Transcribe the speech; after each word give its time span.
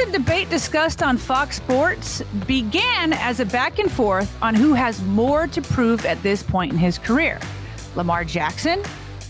Recent 0.00 0.24
debate 0.24 0.48
discussed 0.48 1.02
on 1.02 1.18
Fox 1.18 1.56
Sports 1.56 2.22
began 2.46 3.12
as 3.12 3.38
a 3.38 3.44
back 3.44 3.78
and 3.78 3.92
forth 3.92 4.34
on 4.40 4.54
who 4.54 4.72
has 4.72 5.02
more 5.02 5.46
to 5.48 5.60
prove 5.60 6.06
at 6.06 6.22
this 6.22 6.42
point 6.42 6.72
in 6.72 6.78
his 6.78 6.96
career 6.96 7.38
Lamar 7.96 8.24
Jackson 8.24 8.82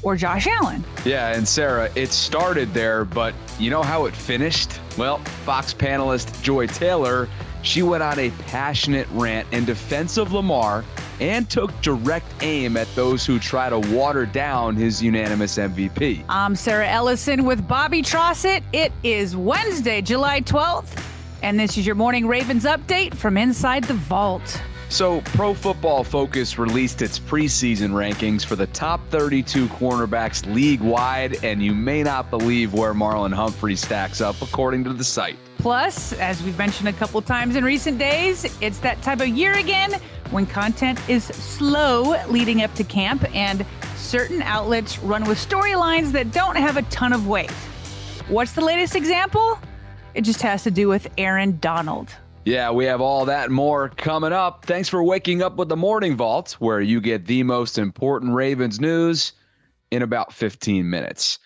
or 0.04 0.14
Josh 0.14 0.46
Allen. 0.46 0.84
Yeah, 1.04 1.34
and 1.34 1.48
Sarah, 1.48 1.90
it 1.96 2.12
started 2.12 2.72
there, 2.72 3.04
but 3.04 3.34
you 3.58 3.68
know 3.68 3.82
how 3.82 4.06
it 4.06 4.14
finished? 4.14 4.78
Well, 4.96 5.18
Fox 5.44 5.74
panelist 5.74 6.40
Joy 6.40 6.68
Taylor, 6.68 7.28
she 7.62 7.82
went 7.82 8.04
on 8.04 8.20
a 8.20 8.30
passionate 8.46 9.08
rant 9.10 9.48
in 9.52 9.64
defense 9.64 10.18
of 10.18 10.32
Lamar 10.32 10.84
and 11.20 11.48
took 11.48 11.78
direct 11.82 12.26
aim 12.42 12.76
at 12.76 12.92
those 12.94 13.24
who 13.26 13.38
try 13.38 13.68
to 13.68 13.78
water 13.78 14.26
down 14.26 14.74
his 14.74 15.02
unanimous 15.02 15.58
MVP. 15.58 16.24
I'm 16.28 16.56
Sarah 16.56 16.88
Ellison 16.88 17.44
with 17.44 17.66
Bobby 17.68 18.02
Trossett. 18.02 18.62
It 18.72 18.90
is 19.02 19.36
Wednesday, 19.36 20.00
July 20.00 20.40
12th, 20.40 21.04
and 21.42 21.60
this 21.60 21.76
is 21.76 21.86
your 21.86 21.94
morning 21.94 22.26
Ravens 22.26 22.64
update 22.64 23.14
from 23.14 23.36
inside 23.36 23.84
the 23.84 23.94
vault. 23.94 24.62
So, 24.88 25.20
Pro 25.20 25.54
Football 25.54 26.02
Focus 26.02 26.58
released 26.58 27.00
its 27.00 27.16
preseason 27.16 27.90
rankings 27.90 28.44
for 28.44 28.56
the 28.56 28.66
top 28.68 29.00
32 29.10 29.68
cornerbacks 29.68 30.52
league 30.52 30.80
wide, 30.80 31.44
and 31.44 31.62
you 31.62 31.72
may 31.72 32.02
not 32.02 32.28
believe 32.28 32.74
where 32.74 32.92
Marlon 32.92 33.32
Humphrey 33.32 33.76
stacks 33.76 34.20
up 34.20 34.42
according 34.42 34.82
to 34.84 34.92
the 34.92 35.04
site. 35.04 35.36
Plus, 35.58 36.12
as 36.14 36.42
we've 36.42 36.58
mentioned 36.58 36.88
a 36.88 36.92
couple 36.92 37.22
times 37.22 37.54
in 37.54 37.62
recent 37.62 37.98
days, 37.98 38.44
it's 38.60 38.78
that 38.78 39.00
type 39.02 39.20
of 39.20 39.28
year 39.28 39.52
again 39.58 40.00
when 40.30 40.46
content 40.46 41.00
is 41.08 41.24
slow 41.24 42.16
leading 42.28 42.62
up 42.62 42.72
to 42.74 42.84
camp 42.84 43.24
and 43.34 43.66
certain 43.96 44.42
outlets 44.42 44.98
run 45.00 45.24
with 45.28 45.38
storylines 45.38 46.12
that 46.12 46.32
don't 46.32 46.56
have 46.56 46.76
a 46.76 46.82
ton 46.82 47.12
of 47.12 47.26
weight. 47.26 47.50
What's 48.28 48.52
the 48.52 48.60
latest 48.60 48.96
example? 48.96 49.58
It 50.14 50.22
just 50.22 50.42
has 50.42 50.62
to 50.64 50.70
do 50.70 50.88
with 50.88 51.08
Aaron 51.18 51.58
Donald. 51.60 52.14
Yeah, 52.44 52.70
we 52.70 52.86
have 52.86 53.00
all 53.00 53.24
that 53.26 53.50
more 53.50 53.90
coming 53.90 54.32
up. 54.32 54.64
Thanks 54.64 54.88
for 54.88 55.02
waking 55.02 55.42
up 55.42 55.56
with 55.56 55.68
the 55.68 55.76
Morning 55.76 56.16
Vault, 56.16 56.52
where 56.58 56.80
you 56.80 57.00
get 57.00 57.26
the 57.26 57.42
most 57.42 57.76
important 57.76 58.32
Ravens 58.34 58.80
news 58.80 59.32
in 59.90 60.02
about 60.02 60.32
15 60.32 60.88
minutes. 60.88 61.38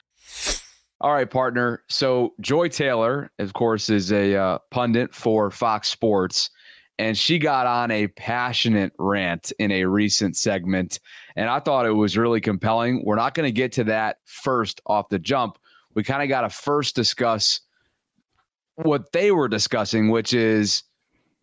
All 1.01 1.13
right, 1.13 1.29
partner. 1.29 1.83
So, 1.89 2.35
Joy 2.41 2.69
Taylor, 2.69 3.31
of 3.39 3.53
course, 3.53 3.91
is 3.91 4.13
a 4.13 4.37
uh, 4.37 4.59
pundit 4.71 5.15
for 5.15 5.51
Fox 5.51 5.89
Sports, 5.89 6.51
and 6.99 7.17
she 7.19 7.39
got 7.39 7.67
on 7.67 7.91
a 7.91 8.07
passionate 8.09 8.93
rant 8.99 9.53
in 9.59 9.73
a 9.73 9.85
recent 9.85 10.37
segment. 10.37 11.01
And 11.37 11.49
I 11.49 11.59
thought 11.59 11.87
it 11.87 11.93
was 11.93 12.17
really 12.17 12.41
compelling. 12.41 13.05
We're 13.05 13.17
not 13.17 13.35
going 13.35 13.47
to 13.47 13.53
get 13.53 13.73
to 13.73 13.85
that 13.85 14.19
first 14.25 14.81
off 14.87 15.09
the 15.09 15.19
jump. 15.19 15.59
We 15.95 16.05
kind 16.05 16.23
of 16.23 16.29
got 16.29 16.43
to 16.43 16.51
first 16.51 16.95
discuss 16.95 17.61
what 18.77 19.13
they 19.13 19.31
were 19.31 19.49
discussing, 19.49 20.11
which 20.11 20.35
is 20.35 20.85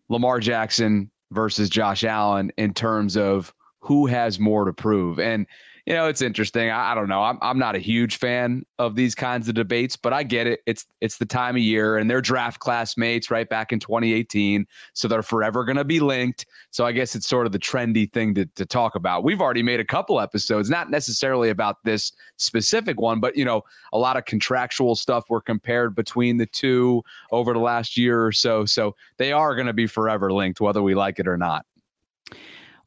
Lamar 0.08 0.40
Jackson 0.40 1.10
versus 1.30 1.70
Josh 1.70 2.04
Allen 2.04 2.52
in 2.56 2.74
terms 2.74 3.16
of 3.16 3.52
who 3.80 4.06
has 4.06 4.38
more 4.38 4.64
to 4.64 4.72
prove. 4.72 5.18
And 5.18 5.46
you 5.86 5.94
know, 5.94 6.06
it's 6.06 6.22
interesting. 6.22 6.70
I, 6.70 6.92
I, 6.92 6.94
don't 6.94 7.08
know. 7.08 7.22
I'm 7.22 7.38
I'm 7.42 7.58
not 7.58 7.74
a 7.74 7.80
huge 7.80 8.16
fan 8.16 8.64
of 8.78 8.94
these 8.94 9.16
kinds 9.16 9.48
of 9.48 9.56
debates, 9.56 9.96
but 9.96 10.12
I 10.12 10.22
get 10.22 10.46
it. 10.46 10.60
It's 10.64 10.86
it's 11.00 11.18
the 11.18 11.26
time 11.26 11.56
of 11.56 11.62
year, 11.62 11.96
and 11.96 12.08
they're 12.08 12.20
draft 12.20 12.60
classmates 12.60 13.32
right 13.32 13.48
back 13.48 13.72
in 13.72 13.80
2018, 13.80 14.64
so 14.92 15.08
they're 15.08 15.24
forever 15.24 15.64
going 15.64 15.76
to 15.76 15.84
be 15.84 15.98
linked. 15.98 16.46
So 16.70 16.86
I 16.86 16.92
guess 16.92 17.16
it's 17.16 17.26
sort 17.26 17.46
of 17.46 17.52
the 17.52 17.58
trendy 17.58 18.10
thing 18.12 18.32
to 18.34 18.46
to 18.46 18.64
talk 18.64 18.94
about. 18.94 19.24
We've 19.24 19.40
already 19.40 19.64
made 19.64 19.80
a 19.80 19.84
couple 19.84 20.20
episodes, 20.20 20.70
not 20.70 20.88
necessarily 20.88 21.50
about 21.50 21.82
this 21.82 22.12
specific 22.36 23.00
one, 23.00 23.18
but 23.18 23.36
you 23.36 23.44
know, 23.44 23.62
a 23.92 23.98
lot 23.98 24.16
of 24.16 24.24
contractual 24.24 24.94
stuff 24.94 25.24
were 25.28 25.40
compared 25.40 25.96
between 25.96 26.36
the 26.36 26.46
two 26.46 27.02
over 27.32 27.52
the 27.52 27.58
last 27.58 27.96
year 27.96 28.24
or 28.24 28.32
so. 28.32 28.64
So 28.64 28.94
they 29.16 29.32
are 29.32 29.56
going 29.56 29.66
to 29.66 29.72
be 29.72 29.88
forever 29.88 30.32
linked, 30.32 30.60
whether 30.60 30.80
we 30.82 30.94
like 30.94 31.18
it 31.18 31.26
or 31.26 31.36
not. 31.36 31.66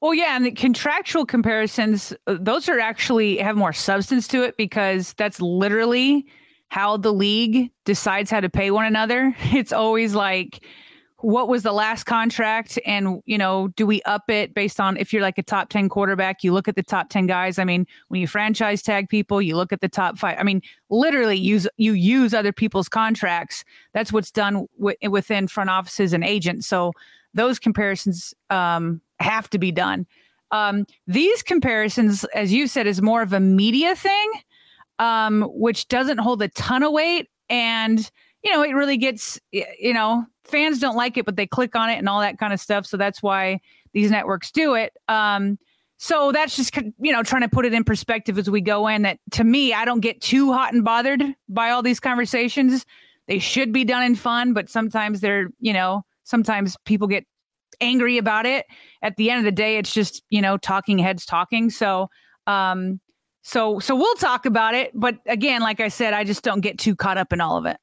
Well, 0.05 0.13
yeah, 0.13 0.35
and 0.35 0.45
the 0.45 0.51
contractual 0.51 1.25
comparisons, 1.25 2.13
uh, 2.27 2.37
those 2.39 2.69
are 2.69 2.79
actually 2.79 3.37
have 3.37 3.55
more 3.55 3.73
substance 3.73 4.27
to 4.27 4.43
it 4.43 4.55
because 4.55 5.15
that's 5.15 5.41
literally 5.41 6.27
how 6.67 6.97
the 6.97 7.11
league 7.11 7.71
decides 7.85 8.29
how 8.29 8.39
to 8.39 8.47
pay 8.47 8.69
one 8.69 8.85
another. 8.85 9.35
It's 9.45 9.73
always 9.73 10.13
like, 10.13 10.63
what 11.21 11.47
was 11.47 11.63
the 11.63 11.71
last 11.71 12.03
contract? 12.03 12.77
And, 12.85 13.23
you 13.25 13.39
know, 13.39 13.69
do 13.69 13.87
we 13.87 14.03
up 14.03 14.29
it 14.29 14.53
based 14.53 14.79
on 14.79 14.95
if 14.97 15.11
you're 15.11 15.23
like 15.23 15.39
a 15.39 15.43
top 15.43 15.69
10 15.69 15.89
quarterback, 15.89 16.43
you 16.43 16.53
look 16.53 16.67
at 16.67 16.75
the 16.75 16.83
top 16.83 17.09
10 17.09 17.25
guys. 17.25 17.57
I 17.57 17.63
mean, 17.63 17.87
when 18.09 18.21
you 18.21 18.27
franchise 18.27 18.83
tag 18.83 19.09
people, 19.09 19.41
you 19.41 19.55
look 19.55 19.73
at 19.73 19.81
the 19.81 19.89
top 19.89 20.19
five. 20.19 20.37
I 20.39 20.43
mean, 20.43 20.61
literally 20.91 21.39
use 21.39 21.67
you 21.77 21.93
use 21.93 22.31
other 22.31 22.53
people's 22.53 22.89
contracts. 22.89 23.65
That's 23.95 24.13
what's 24.13 24.29
done 24.29 24.67
w- 24.77 25.09
within 25.09 25.47
front 25.47 25.71
offices 25.71 26.13
and 26.13 26.23
agents. 26.23 26.67
So 26.67 26.91
those 27.33 27.57
comparisons 27.57 28.35
um, 28.51 29.01
have 29.19 29.49
to 29.51 29.59
be 29.59 29.71
done. 29.71 30.05
Um, 30.51 30.85
these 31.07 31.43
comparisons, 31.43 32.23
as 32.35 32.53
you 32.53 32.67
said, 32.67 32.87
is 32.87 33.01
more 33.01 33.21
of 33.21 33.33
a 33.33 33.39
media 33.39 33.95
thing, 33.95 34.31
um, 34.99 35.43
which 35.53 35.87
doesn't 35.87 36.19
hold 36.19 36.41
a 36.41 36.47
ton 36.49 36.83
of 36.83 36.91
weight. 36.91 37.29
And, 37.49 38.09
you 38.43 38.51
know, 38.51 38.63
it 38.63 38.73
really 38.73 38.97
gets, 38.97 39.39
you 39.51 39.93
know, 39.93 40.25
fans 40.43 40.79
don't 40.79 40.95
like 40.95 41.17
it, 41.17 41.25
but 41.25 41.35
they 41.35 41.47
click 41.47 41.75
on 41.75 41.89
it 41.89 41.97
and 41.97 42.07
all 42.07 42.21
that 42.21 42.37
kind 42.37 42.53
of 42.53 42.59
stuff. 42.59 42.85
So 42.85 42.97
that's 42.97 43.21
why 43.21 43.59
these 43.93 44.11
networks 44.11 44.51
do 44.51 44.75
it. 44.75 44.93
Um, 45.07 45.57
so 45.97 46.31
that's 46.31 46.55
just, 46.55 46.75
you 46.75 47.11
know, 47.11 47.23
trying 47.23 47.41
to 47.41 47.49
put 47.49 47.65
it 47.65 47.73
in 47.73 47.83
perspective 47.83 48.37
as 48.37 48.49
we 48.49 48.61
go 48.61 48.87
in 48.87 49.03
that 49.03 49.19
to 49.31 49.43
me, 49.43 49.73
I 49.73 49.85
don't 49.85 50.01
get 50.01 50.21
too 50.21 50.51
hot 50.51 50.73
and 50.73 50.83
bothered 50.83 51.23
by 51.47 51.69
all 51.69 51.81
these 51.81 51.99
conversations. 51.99 52.85
They 53.27 53.39
should 53.39 53.71
be 53.71 53.85
done 53.85 54.03
in 54.03 54.15
fun, 54.15 54.53
but 54.53 54.69
sometimes 54.69 55.21
they're, 55.21 55.49
you 55.59 55.73
know, 55.73 56.05
sometimes 56.23 56.77
people 56.85 57.07
get 57.07 57.25
angry 57.81 58.17
about 58.17 58.45
it. 58.45 58.65
At 59.01 59.15
the 59.17 59.29
end 59.29 59.39
of 59.39 59.45
the 59.45 59.51
day, 59.51 59.77
it's 59.77 59.93
just, 59.93 60.23
you 60.29 60.41
know, 60.41 60.57
talking 60.57 60.97
heads 60.97 61.25
talking. 61.25 61.69
So, 61.69 62.09
um, 62.47 62.99
so, 63.43 63.79
so 63.79 63.95
we'll 63.95 64.15
talk 64.15 64.45
about 64.45 64.73
it. 64.73 64.91
But 64.93 65.19
again, 65.27 65.61
like 65.61 65.79
I 65.79 65.87
said, 65.87 66.13
I 66.13 66.23
just 66.23 66.43
don't 66.43 66.61
get 66.61 66.79
too 66.79 66.95
caught 66.95 67.17
up 67.17 67.31
in 67.31 67.41
all 67.41 67.57
of 67.57 67.65
it. 67.65 67.77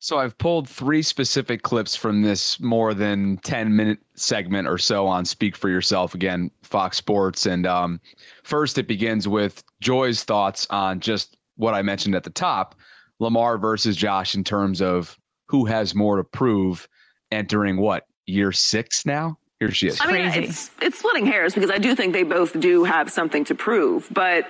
So 0.00 0.18
I've 0.18 0.38
pulled 0.38 0.68
three 0.68 1.02
specific 1.02 1.62
clips 1.62 1.96
from 1.96 2.22
this 2.22 2.60
more 2.60 2.94
than 2.94 3.38
10 3.38 3.74
minute 3.74 3.98
segment 4.14 4.68
or 4.68 4.78
so 4.78 5.06
on 5.06 5.24
Speak 5.24 5.56
for 5.56 5.68
Yourself 5.68 6.14
again, 6.14 6.52
Fox 6.62 6.96
Sports. 6.96 7.46
And 7.46 7.66
um, 7.66 8.00
first, 8.44 8.78
it 8.78 8.86
begins 8.86 9.26
with 9.26 9.64
Joy's 9.80 10.22
thoughts 10.22 10.68
on 10.70 11.00
just 11.00 11.36
what 11.56 11.74
I 11.74 11.82
mentioned 11.82 12.14
at 12.14 12.22
the 12.22 12.30
top 12.30 12.76
Lamar 13.18 13.58
versus 13.58 13.96
Josh 13.96 14.36
in 14.36 14.44
terms 14.44 14.80
of 14.80 15.18
who 15.48 15.64
has 15.64 15.94
more 15.94 16.16
to 16.16 16.24
prove 16.24 16.88
entering 17.32 17.78
what 17.78 18.04
year 18.28 18.52
six 18.52 19.06
now. 19.06 19.38
Here 19.58 19.72
she 19.72 19.88
is. 19.88 19.98
I 20.00 20.12
mean, 20.12 20.26
it's 20.26 20.70
it's 20.80 20.98
splitting 21.00 21.26
hairs 21.26 21.54
because 21.54 21.70
I 21.70 21.78
do 21.78 21.96
think 21.96 22.12
they 22.12 22.22
both 22.22 22.58
do 22.58 22.84
have 22.84 23.10
something 23.10 23.44
to 23.46 23.54
prove, 23.54 24.06
but 24.10 24.46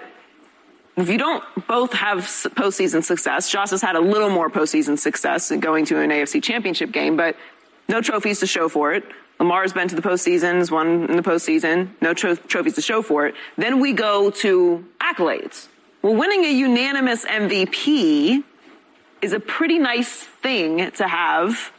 if 0.99 1.09
you 1.09 1.17
don't 1.17 1.45
both 1.67 1.93
have 1.93 2.19
postseason 2.19 3.05
success, 3.05 3.49
Josh 3.51 3.71
has 3.71 3.81
had 3.81 3.95
a 3.95 4.01
little 4.01 4.31
more 4.31 4.51
postseason 4.51 4.99
success 4.99 5.51
going 5.53 5.85
to 5.87 6.01
an 6.01 6.11
AFC 6.11 6.43
championship 6.43 6.91
game, 6.91 7.17
but 7.17 7.37
no 7.89 8.01
trophies 8.01 8.41
to 8.41 8.47
show 8.47 8.69
for 8.69 8.93
it. 8.93 9.05
Lamar's 9.39 9.73
been 9.73 9.87
to 9.89 9.95
the 9.95 10.03
postseasons, 10.03 10.71
won 10.71 11.09
in 11.09 11.17
the 11.17 11.23
postseason, 11.23 11.91
no 12.01 12.13
tro- 12.13 12.35
trophies 12.35 12.75
to 12.75 12.83
show 12.83 13.01
for 13.03 13.27
it. 13.29 13.37
Then 13.57 13.79
we 13.79 13.93
go 13.93 14.31
to 14.31 14.85
accolades. 15.01 15.69
Well, 16.03 16.17
winning 16.17 16.45
a 16.45 16.51
unanimous 16.53 17.25
MVP 17.25 18.43
is 19.23 19.33
a 19.33 19.41
pretty 19.41 19.79
nice 19.79 20.25
thing 20.25 20.91
to 20.93 21.07
have 21.07 21.73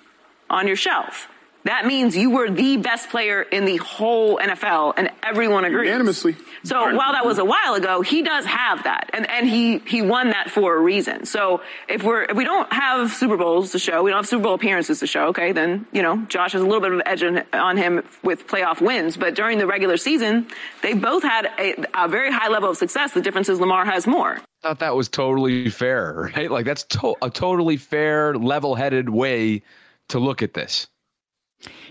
on 0.49 0.67
your 0.67 0.77
shelf. 0.77 1.27
That 1.65 1.85
means 1.85 2.15
you 2.15 2.29
were 2.29 2.49
the 2.49 2.77
best 2.77 3.09
player 3.09 3.41
in 3.41 3.65
the 3.65 3.77
whole 3.77 4.37
NFL 4.37 4.93
and 4.95 5.11
everyone 5.23 5.65
agrees. 5.65 5.87
Unanimously. 5.87 6.35
So 6.63 6.95
while 6.95 7.11
that 7.11 7.25
was 7.25 7.37
a 7.37 7.45
while 7.45 7.73
ago, 7.75 8.01
he 8.01 8.21
does 8.21 8.45
have 8.45 8.83
that. 8.85 9.09
And, 9.13 9.29
and 9.29 9.47
he, 9.47 9.79
he 9.79 10.01
won 10.01 10.29
that 10.29 10.49
for 10.49 10.75
a 10.75 10.79
reason. 10.79 11.25
So 11.25 11.61
if 11.87 12.03
we're, 12.03 12.23
if 12.23 12.35
we 12.35 12.45
don't 12.45 12.71
have 12.71 13.11
Super 13.11 13.35
Bowls 13.35 13.73
to 13.73 13.79
show, 13.79 14.03
we 14.03 14.11
don't 14.11 14.19
have 14.19 14.27
Super 14.27 14.43
Bowl 14.43 14.53
appearances 14.53 14.99
to 14.99 15.07
show, 15.07 15.27
okay, 15.27 15.51
then, 15.51 15.85
you 15.91 16.01
know, 16.01 16.17
Josh 16.29 16.53
has 16.53 16.61
a 16.61 16.65
little 16.65 16.81
bit 16.81 16.93
of 16.93 16.99
an 16.99 17.07
edge 17.07 17.23
on 17.53 17.77
him 17.77 18.03
with 18.23 18.47
playoff 18.47 18.81
wins. 18.81 19.17
But 19.17 19.35
during 19.35 19.57
the 19.57 19.67
regular 19.67 19.97
season, 19.97 20.47
they 20.81 20.93
both 20.93 21.23
had 21.23 21.49
a, 21.59 21.75
a 21.93 22.07
very 22.07 22.31
high 22.31 22.47
level 22.49 22.69
of 22.69 22.77
success. 22.77 23.11
The 23.13 23.21
difference 23.21 23.49
is 23.49 23.59
Lamar 23.59 23.85
has 23.85 24.07
more. 24.07 24.37
I 24.63 24.69
thought 24.69 24.79
that 24.79 24.95
was 24.95 25.09
totally 25.09 25.69
fair, 25.69 26.31
right? 26.35 26.49
Like 26.49 26.65
that's 26.65 26.83
to- 26.85 27.15
a 27.21 27.29
totally 27.29 27.77
fair, 27.77 28.35
level 28.35 28.75
headed 28.75 29.09
way 29.09 29.61
to 30.09 30.19
look 30.19 30.41
at 30.41 30.53
this. 30.53 30.87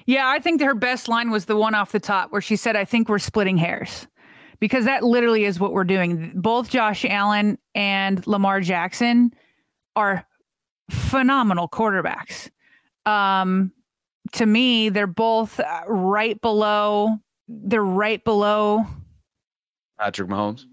Yeah, 0.07 0.29
I 0.29 0.39
think 0.39 0.63
her 0.63 0.75
best 0.75 1.09
line 1.09 1.31
was 1.31 1.45
the 1.45 1.57
one 1.57 1.75
off 1.75 1.93
the 1.93 2.01
top 2.01 2.33
where 2.33 2.41
she 2.41 2.57
said, 2.57 2.77
I 2.77 2.85
think 2.85 3.09
we're 3.09 3.19
splitting 3.19 3.57
hairs 3.57 4.07
because 4.61 4.85
that 4.87 5.05
literally 5.05 5.45
is 5.45 5.61
what 5.61 5.73
we're 5.73 5.85
doing. 5.85 6.33
Both 6.35 6.71
Josh 6.71 7.05
Allen 7.05 7.59
and 7.75 8.27
Lamar 8.27 8.61
Jackson 8.61 9.33
are 9.95 10.27
phenomenal 10.91 11.69
quarterbacks. 11.69 12.51
Um, 13.05 13.73
to 14.33 14.47
me, 14.47 14.89
they're 14.89 15.07
both 15.07 15.61
uh, 15.61 15.83
right 15.87 16.41
below, 16.41 17.19
they're 17.49 17.83
right 17.83 18.23
below 18.25 18.87
Patrick 19.99 20.29
Mahomes. 20.29 20.65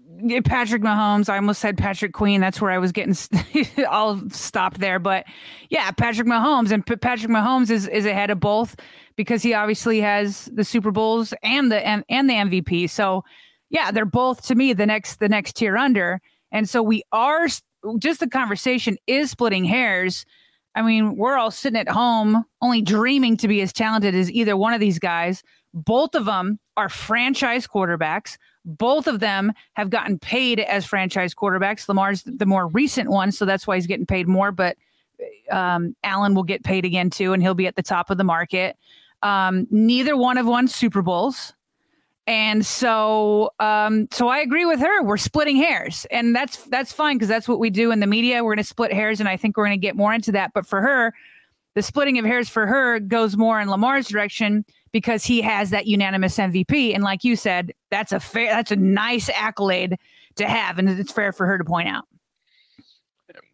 Patrick 0.44 0.82
Mahomes. 0.82 1.28
I 1.28 1.36
almost 1.36 1.60
said 1.60 1.76
Patrick 1.76 2.12
Queen. 2.12 2.40
That's 2.40 2.60
where 2.60 2.70
I 2.70 2.78
was 2.78 2.92
getting 2.92 3.16
all 3.88 4.20
stopped 4.30 4.80
there. 4.80 4.98
But 4.98 5.24
yeah, 5.70 5.90
Patrick 5.90 6.26
Mahomes 6.26 6.70
and 6.70 6.84
P- 6.86 6.96
Patrick 6.96 7.30
Mahomes 7.30 7.70
is 7.70 7.88
is 7.88 8.06
ahead 8.06 8.30
of 8.30 8.40
both 8.40 8.76
because 9.16 9.42
he 9.42 9.54
obviously 9.54 10.00
has 10.00 10.48
the 10.52 10.64
Super 10.64 10.90
Bowls 10.90 11.34
and 11.42 11.70
the 11.70 11.86
and, 11.86 12.04
and 12.08 12.28
the 12.28 12.34
MVP. 12.34 12.88
So 12.90 13.24
yeah, 13.70 13.90
they're 13.90 14.04
both 14.04 14.42
to 14.46 14.54
me 14.54 14.72
the 14.72 14.86
next 14.86 15.20
the 15.20 15.28
next 15.28 15.56
tier 15.56 15.76
under. 15.76 16.20
And 16.52 16.68
so 16.68 16.82
we 16.82 17.02
are 17.12 17.48
just 17.98 18.20
the 18.20 18.28
conversation 18.28 18.96
is 19.06 19.30
splitting 19.30 19.64
hairs. 19.64 20.24
I 20.74 20.82
mean, 20.82 21.16
we're 21.16 21.36
all 21.36 21.50
sitting 21.50 21.80
at 21.80 21.88
home 21.88 22.44
only 22.60 22.82
dreaming 22.82 23.36
to 23.38 23.48
be 23.48 23.62
as 23.62 23.72
talented 23.72 24.14
as 24.14 24.30
either 24.30 24.56
one 24.56 24.74
of 24.74 24.80
these 24.80 24.98
guys. 24.98 25.42
Both 25.72 26.14
of 26.14 26.26
them 26.26 26.58
are 26.76 26.88
franchise 26.88 27.66
quarterbacks. 27.66 28.36
Both 28.66 29.06
of 29.06 29.20
them 29.20 29.52
have 29.74 29.90
gotten 29.90 30.18
paid 30.18 30.60
as 30.60 30.84
franchise 30.84 31.34
quarterbacks. 31.34 31.88
Lamar's 31.88 32.24
the 32.24 32.46
more 32.46 32.66
recent 32.66 33.08
one, 33.08 33.30
so 33.30 33.44
that's 33.44 33.66
why 33.66 33.76
he's 33.76 33.86
getting 33.86 34.06
paid 34.06 34.26
more. 34.26 34.50
But 34.50 34.76
um, 35.50 35.94
Allen 36.02 36.34
will 36.34 36.42
get 36.42 36.64
paid 36.64 36.84
again 36.84 37.08
too, 37.08 37.32
and 37.32 37.42
he'll 37.42 37.54
be 37.54 37.66
at 37.66 37.76
the 37.76 37.82
top 37.82 38.10
of 38.10 38.18
the 38.18 38.24
market. 38.24 38.76
Um, 39.22 39.66
neither 39.70 40.16
one 40.16 40.36
have 40.36 40.46
won 40.46 40.68
Super 40.68 41.00
Bowls. 41.00 41.54
And 42.26 42.66
so, 42.66 43.52
um, 43.60 44.08
so 44.10 44.26
I 44.26 44.38
agree 44.38 44.66
with 44.66 44.80
her. 44.80 45.02
We're 45.02 45.16
splitting 45.16 45.56
hairs, 45.56 46.06
and 46.10 46.34
that's 46.34 46.64
that's 46.64 46.92
fine 46.92 47.16
because 47.16 47.28
that's 47.28 47.46
what 47.46 47.60
we 47.60 47.70
do 47.70 47.92
in 47.92 48.00
the 48.00 48.06
media. 48.08 48.42
We're 48.42 48.56
going 48.56 48.64
to 48.64 48.64
split 48.64 48.92
hairs, 48.92 49.20
and 49.20 49.28
I 49.28 49.36
think 49.36 49.56
we're 49.56 49.66
going 49.66 49.78
to 49.78 49.86
get 49.86 49.94
more 49.94 50.12
into 50.12 50.32
that. 50.32 50.50
But 50.52 50.66
for 50.66 50.80
her, 50.80 51.14
the 51.74 51.82
splitting 51.82 52.18
of 52.18 52.24
hairs 52.24 52.48
for 52.48 52.66
her 52.66 52.98
goes 52.98 53.36
more 53.36 53.60
in 53.60 53.68
Lamar's 53.68 54.08
direction 54.08 54.64
because 54.96 55.26
he 55.26 55.42
has 55.42 55.68
that 55.68 55.86
unanimous 55.86 56.38
MVP. 56.38 56.94
And 56.94 57.04
like 57.04 57.22
you 57.22 57.36
said, 57.36 57.74
that's 57.90 58.12
a 58.12 58.18
fair, 58.18 58.48
that's 58.48 58.70
a 58.70 58.76
nice 58.76 59.28
accolade 59.28 59.98
to 60.36 60.48
have, 60.48 60.78
and 60.78 60.88
it's 60.88 61.12
fair 61.12 61.32
for 61.32 61.44
her 61.44 61.58
to 61.58 61.64
point 61.64 61.86
out. 61.86 62.04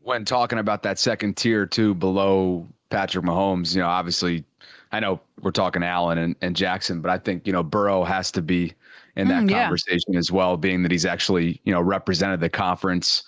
When 0.03 0.25
talking 0.25 0.61
about 0.61 0.85
that 0.85 1.01
second 1.01 1.37
tier 1.37 1.67
too, 1.67 1.95
below 1.95 2.65
Patrick 2.91 3.25
Mahomes, 3.25 3.75
you 3.75 3.81
know, 3.81 3.89
obviously 3.89 4.45
I 4.93 5.01
know 5.01 5.19
we're 5.41 5.51
talking 5.51 5.83
Allen 5.83 6.19
and, 6.19 6.37
and 6.43 6.55
Jackson, 6.55 7.01
but 7.01 7.11
I 7.11 7.19
think, 7.19 7.45
you 7.45 7.53
know, 7.53 7.65
Burrow 7.65 8.05
has 8.05 8.31
to 8.33 8.41
be 8.41 8.73
in 9.17 9.27
that 9.27 9.43
mm, 9.43 9.51
yeah. 9.51 9.65
conversation 9.65 10.15
as 10.15 10.31
well, 10.31 10.57
being 10.57 10.85
that 10.85 10.93
he's 10.93 11.05
actually, 11.05 11.61
you 11.65 11.73
know, 11.73 11.81
represented 11.81 12.39
the 12.39 12.51
conference 12.51 13.25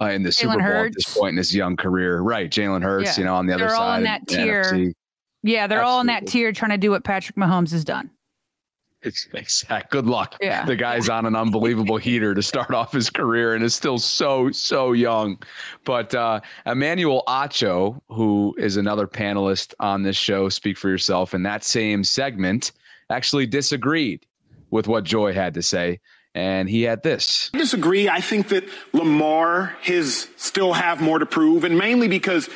uh, 0.00 0.06
in 0.06 0.22
the 0.22 0.30
Jalen 0.30 0.32
Super 0.32 0.52
Bowl 0.54 0.62
Hurts. 0.62 0.86
at 0.86 0.94
this 0.94 1.18
point 1.18 1.32
in 1.32 1.36
his 1.36 1.54
young 1.54 1.76
career. 1.76 2.20
Right. 2.20 2.50
Jalen 2.50 2.82
Hurts, 2.82 3.18
yeah. 3.18 3.20
you 3.20 3.24
know, 3.26 3.34
on 3.34 3.44
the 3.44 3.56
they're 3.58 3.66
other 3.66 3.74
all 3.74 3.88
side. 3.88 3.98
In 3.98 4.04
that 4.04 4.26
tier. 4.26 4.64
NFC. 4.64 4.94
Yeah, 5.42 5.66
they're 5.66 5.80
Absolutely. 5.80 5.92
all 5.92 6.00
in 6.00 6.06
that 6.08 6.26
tier 6.26 6.52
trying 6.52 6.72
to 6.72 6.78
do 6.78 6.90
what 6.90 7.04
Patrick 7.04 7.36
Mahomes 7.36 7.70
has 7.72 7.84
done. 7.84 8.10
It's 9.02 9.28
Exact. 9.32 9.92
Good 9.92 10.06
luck. 10.06 10.36
Yeah. 10.40 10.64
The 10.64 10.74
guy's 10.74 11.08
on 11.08 11.24
an 11.24 11.36
unbelievable 11.36 11.98
heater 11.98 12.34
to 12.34 12.42
start 12.42 12.72
off 12.72 12.92
his 12.92 13.10
career 13.10 13.54
and 13.54 13.62
is 13.62 13.74
still 13.74 13.98
so, 13.98 14.50
so 14.50 14.92
young. 14.92 15.40
But 15.84 16.14
uh, 16.14 16.40
Emmanuel 16.66 17.22
Acho, 17.28 18.00
who 18.08 18.56
is 18.58 18.76
another 18.76 19.06
panelist 19.06 19.72
on 19.78 20.02
this 20.02 20.16
show, 20.16 20.48
Speak 20.48 20.76
for 20.76 20.88
Yourself, 20.88 21.32
in 21.32 21.44
that 21.44 21.62
same 21.62 22.02
segment, 22.02 22.72
actually 23.08 23.46
disagreed 23.46 24.26
with 24.70 24.88
what 24.88 25.04
Joy 25.04 25.32
had 25.32 25.54
to 25.54 25.62
say. 25.62 26.00
And 26.34 26.68
he 26.68 26.82
had 26.82 27.02
this. 27.02 27.50
I 27.54 27.58
disagree. 27.58 28.08
I 28.08 28.20
think 28.20 28.48
that 28.48 28.64
Lamar 28.92 29.76
has 29.82 30.28
still 30.36 30.72
have 30.72 31.00
more 31.00 31.18
to 31.18 31.26
prove, 31.26 31.64
and 31.64 31.76
mainly 31.76 32.06
because 32.06 32.48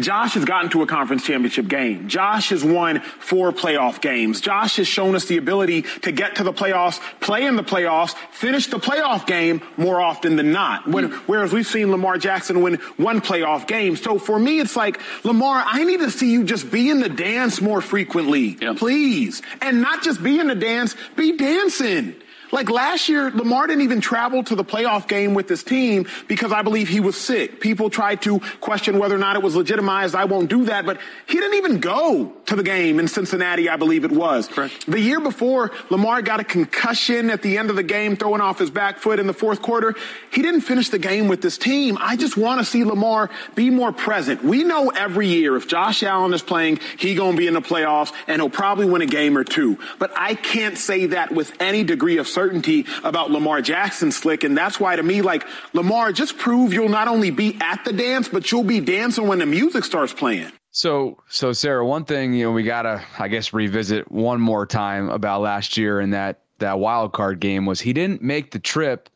Josh 0.00 0.34
has 0.34 0.44
gotten 0.44 0.70
to 0.70 0.82
a 0.82 0.86
conference 0.86 1.24
championship 1.24 1.68
game. 1.68 2.08
Josh 2.08 2.50
has 2.50 2.64
won 2.64 3.00
four 3.00 3.52
playoff 3.52 4.00
games. 4.00 4.40
Josh 4.40 4.76
has 4.76 4.88
shown 4.88 5.14
us 5.14 5.26
the 5.26 5.36
ability 5.36 5.82
to 6.02 6.12
get 6.12 6.36
to 6.36 6.44
the 6.44 6.52
playoffs, 6.52 7.00
play 7.20 7.44
in 7.44 7.56
the 7.56 7.62
playoffs, 7.62 8.14
finish 8.30 8.68
the 8.68 8.78
playoff 8.78 9.26
game 9.26 9.62
more 9.76 10.00
often 10.00 10.36
than 10.36 10.52
not. 10.52 10.86
When, 10.88 11.10
whereas 11.26 11.52
we've 11.52 11.66
seen 11.66 11.90
Lamar 11.90 12.18
Jackson 12.18 12.62
win 12.62 12.76
one 12.96 13.20
playoff 13.20 13.66
game. 13.66 13.96
So 13.96 14.18
for 14.18 14.38
me, 14.38 14.60
it's 14.60 14.76
like, 14.76 15.00
Lamar, 15.24 15.62
I 15.66 15.84
need 15.84 16.00
to 16.00 16.10
see 16.10 16.32
you 16.32 16.44
just 16.44 16.70
be 16.70 16.88
in 16.88 17.00
the 17.00 17.08
dance 17.08 17.60
more 17.60 17.80
frequently. 17.80 18.56
Yep. 18.60 18.76
Please. 18.76 19.42
And 19.60 19.82
not 19.82 20.02
just 20.02 20.22
be 20.22 20.38
in 20.38 20.46
the 20.46 20.54
dance, 20.54 20.96
be 21.16 21.36
dancing. 21.36 22.14
Like 22.52 22.68
last 22.68 23.08
year, 23.08 23.30
Lamar 23.30 23.66
didn't 23.66 23.82
even 23.82 24.00
travel 24.00 24.42
to 24.44 24.54
the 24.54 24.64
playoff 24.64 25.06
game 25.06 25.34
with 25.34 25.48
his 25.48 25.62
team 25.62 26.06
because 26.26 26.52
I 26.52 26.62
believe 26.62 26.88
he 26.88 27.00
was 27.00 27.16
sick. 27.16 27.60
People 27.60 27.90
tried 27.90 28.22
to 28.22 28.40
question 28.60 28.98
whether 28.98 29.14
or 29.14 29.18
not 29.18 29.36
it 29.36 29.42
was 29.42 29.54
legitimized. 29.54 30.14
I 30.14 30.24
won't 30.24 30.50
do 30.50 30.64
that, 30.64 30.84
but 30.84 30.98
he 31.26 31.34
didn't 31.34 31.54
even 31.54 31.80
go 31.80 32.32
to 32.46 32.56
the 32.56 32.62
game 32.62 32.98
in 32.98 33.08
Cincinnati, 33.08 33.68
I 33.68 33.76
believe 33.76 34.04
it 34.04 34.10
was. 34.10 34.48
Correct. 34.48 34.90
The 34.90 35.00
year 35.00 35.20
before, 35.20 35.70
Lamar 35.90 36.22
got 36.22 36.40
a 36.40 36.44
concussion 36.44 37.30
at 37.30 37.42
the 37.42 37.58
end 37.58 37.70
of 37.70 37.76
the 37.76 37.82
game, 37.82 38.16
throwing 38.16 38.40
off 38.40 38.58
his 38.58 38.70
back 38.70 38.98
foot 38.98 39.20
in 39.20 39.26
the 39.26 39.34
fourth 39.34 39.62
quarter. 39.62 39.94
He 40.32 40.42
didn't 40.42 40.62
finish 40.62 40.88
the 40.88 40.98
game 40.98 41.28
with 41.28 41.42
this 41.42 41.56
team. 41.56 41.96
I 42.00 42.16
just 42.16 42.36
want 42.36 42.60
to 42.60 42.64
see 42.64 42.84
Lamar 42.84 43.30
be 43.54 43.70
more 43.70 43.92
present. 43.92 44.44
We 44.44 44.64
know 44.64 44.90
every 44.90 45.28
year 45.28 45.56
if 45.56 45.68
Josh 45.68 46.02
Allen 46.02 46.34
is 46.34 46.42
playing, 46.42 46.80
he 46.98 47.14
gonna 47.14 47.36
be 47.36 47.46
in 47.46 47.54
the 47.54 47.62
playoffs 47.62 48.12
and 48.26 48.40
he'll 48.40 48.50
probably 48.50 48.86
win 48.86 49.02
a 49.02 49.06
game 49.06 49.38
or 49.38 49.44
two. 49.44 49.78
But 49.98 50.12
I 50.16 50.34
can't 50.34 50.76
say 50.76 51.06
that 51.06 51.32
with 51.32 51.52
any 51.60 51.84
degree 51.84 52.18
of 52.18 52.26
certainty 52.26 52.39
certainty 52.40 52.86
about 53.04 53.30
Lamar 53.30 53.60
Jackson 53.60 54.10
slick. 54.10 54.44
And 54.44 54.56
that's 54.56 54.80
why 54.80 54.96
to 54.96 55.02
me, 55.02 55.20
like 55.20 55.46
Lamar, 55.74 56.10
just 56.10 56.38
prove 56.38 56.72
you'll 56.72 56.88
not 56.88 57.06
only 57.06 57.30
be 57.30 57.58
at 57.60 57.84
the 57.84 57.92
dance, 57.92 58.28
but 58.28 58.50
you'll 58.50 58.64
be 58.64 58.80
dancing 58.80 59.26
when 59.26 59.40
the 59.40 59.46
music 59.46 59.84
starts 59.84 60.14
playing. 60.14 60.50
So, 60.70 61.18
so 61.28 61.52
Sarah, 61.52 61.84
one 61.84 62.04
thing 62.04 62.32
you 62.32 62.44
know 62.44 62.52
we 62.52 62.62
gotta, 62.62 63.02
I 63.18 63.28
guess, 63.28 63.52
revisit 63.52 64.10
one 64.10 64.40
more 64.40 64.64
time 64.64 65.10
about 65.10 65.42
last 65.42 65.76
year 65.76 66.00
and 66.00 66.14
that 66.14 66.44
that 66.60 66.78
wild 66.78 67.12
card 67.12 67.40
game 67.40 67.66
was 67.66 67.80
he 67.80 67.92
didn't 67.92 68.22
make 68.22 68.52
the 68.52 68.58
trip 68.58 69.10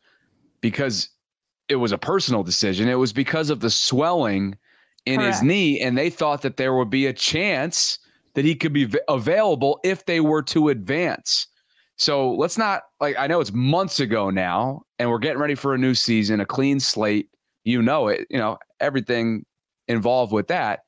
because 0.61 1.09
it 1.67 1.77
was 1.77 1.91
a 1.91 1.97
personal 1.97 2.43
decision. 2.43 2.87
It 2.87 2.95
was 2.95 3.13
because 3.13 3.49
of 3.49 3.59
the 3.59 3.71
swelling 3.71 4.55
in 5.05 5.19
Correct. 5.19 5.35
his 5.35 5.43
knee, 5.43 5.79
and 5.79 5.97
they 5.97 6.09
thought 6.11 6.43
that 6.43 6.57
there 6.57 6.75
would 6.75 6.89
be 6.89 7.07
a 7.07 7.13
chance 7.13 7.97
that 8.35 8.45
he 8.45 8.53
could 8.53 8.73
be 8.73 8.91
available 9.07 9.79
if 9.83 10.05
they 10.05 10.19
were 10.19 10.43
to 10.43 10.69
advance. 10.69 11.47
So 11.97 12.33
let's 12.33 12.57
not 12.57 12.83
like 12.99 13.15
I 13.17 13.27
know 13.27 13.39
it's 13.39 13.53
months 13.53 13.99
ago 13.99 14.29
now, 14.29 14.83
and 14.99 15.09
we're 15.09 15.19
getting 15.19 15.39
ready 15.39 15.55
for 15.55 15.73
a 15.73 15.77
new 15.77 15.93
season, 15.93 16.39
a 16.41 16.45
clean 16.45 16.79
slate. 16.79 17.29
You 17.63 17.81
know 17.81 18.09
it, 18.09 18.27
you 18.29 18.37
know 18.37 18.57
everything 18.79 19.45
involved 19.87 20.33
with 20.33 20.47
that, 20.47 20.81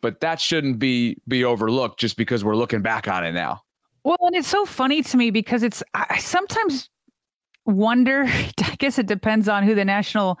but 0.00 0.20
that 0.20 0.40
shouldn't 0.40 0.78
be 0.78 1.16
be 1.26 1.44
overlooked 1.44 1.98
just 1.98 2.16
because 2.16 2.44
we're 2.44 2.56
looking 2.56 2.82
back 2.82 3.08
on 3.08 3.24
it 3.24 3.32
now. 3.32 3.62
Well, 4.04 4.18
and 4.20 4.36
it's 4.36 4.48
so 4.48 4.66
funny 4.66 5.02
to 5.02 5.16
me 5.16 5.30
because 5.30 5.62
it's 5.62 5.82
I 5.94 6.18
sometimes 6.18 6.90
wonder. 7.64 8.24
I 8.28 8.76
guess 8.78 8.98
it 8.98 9.06
depends 9.06 9.48
on 9.48 9.62
who 9.62 9.74
the 9.74 9.84
national 9.84 10.38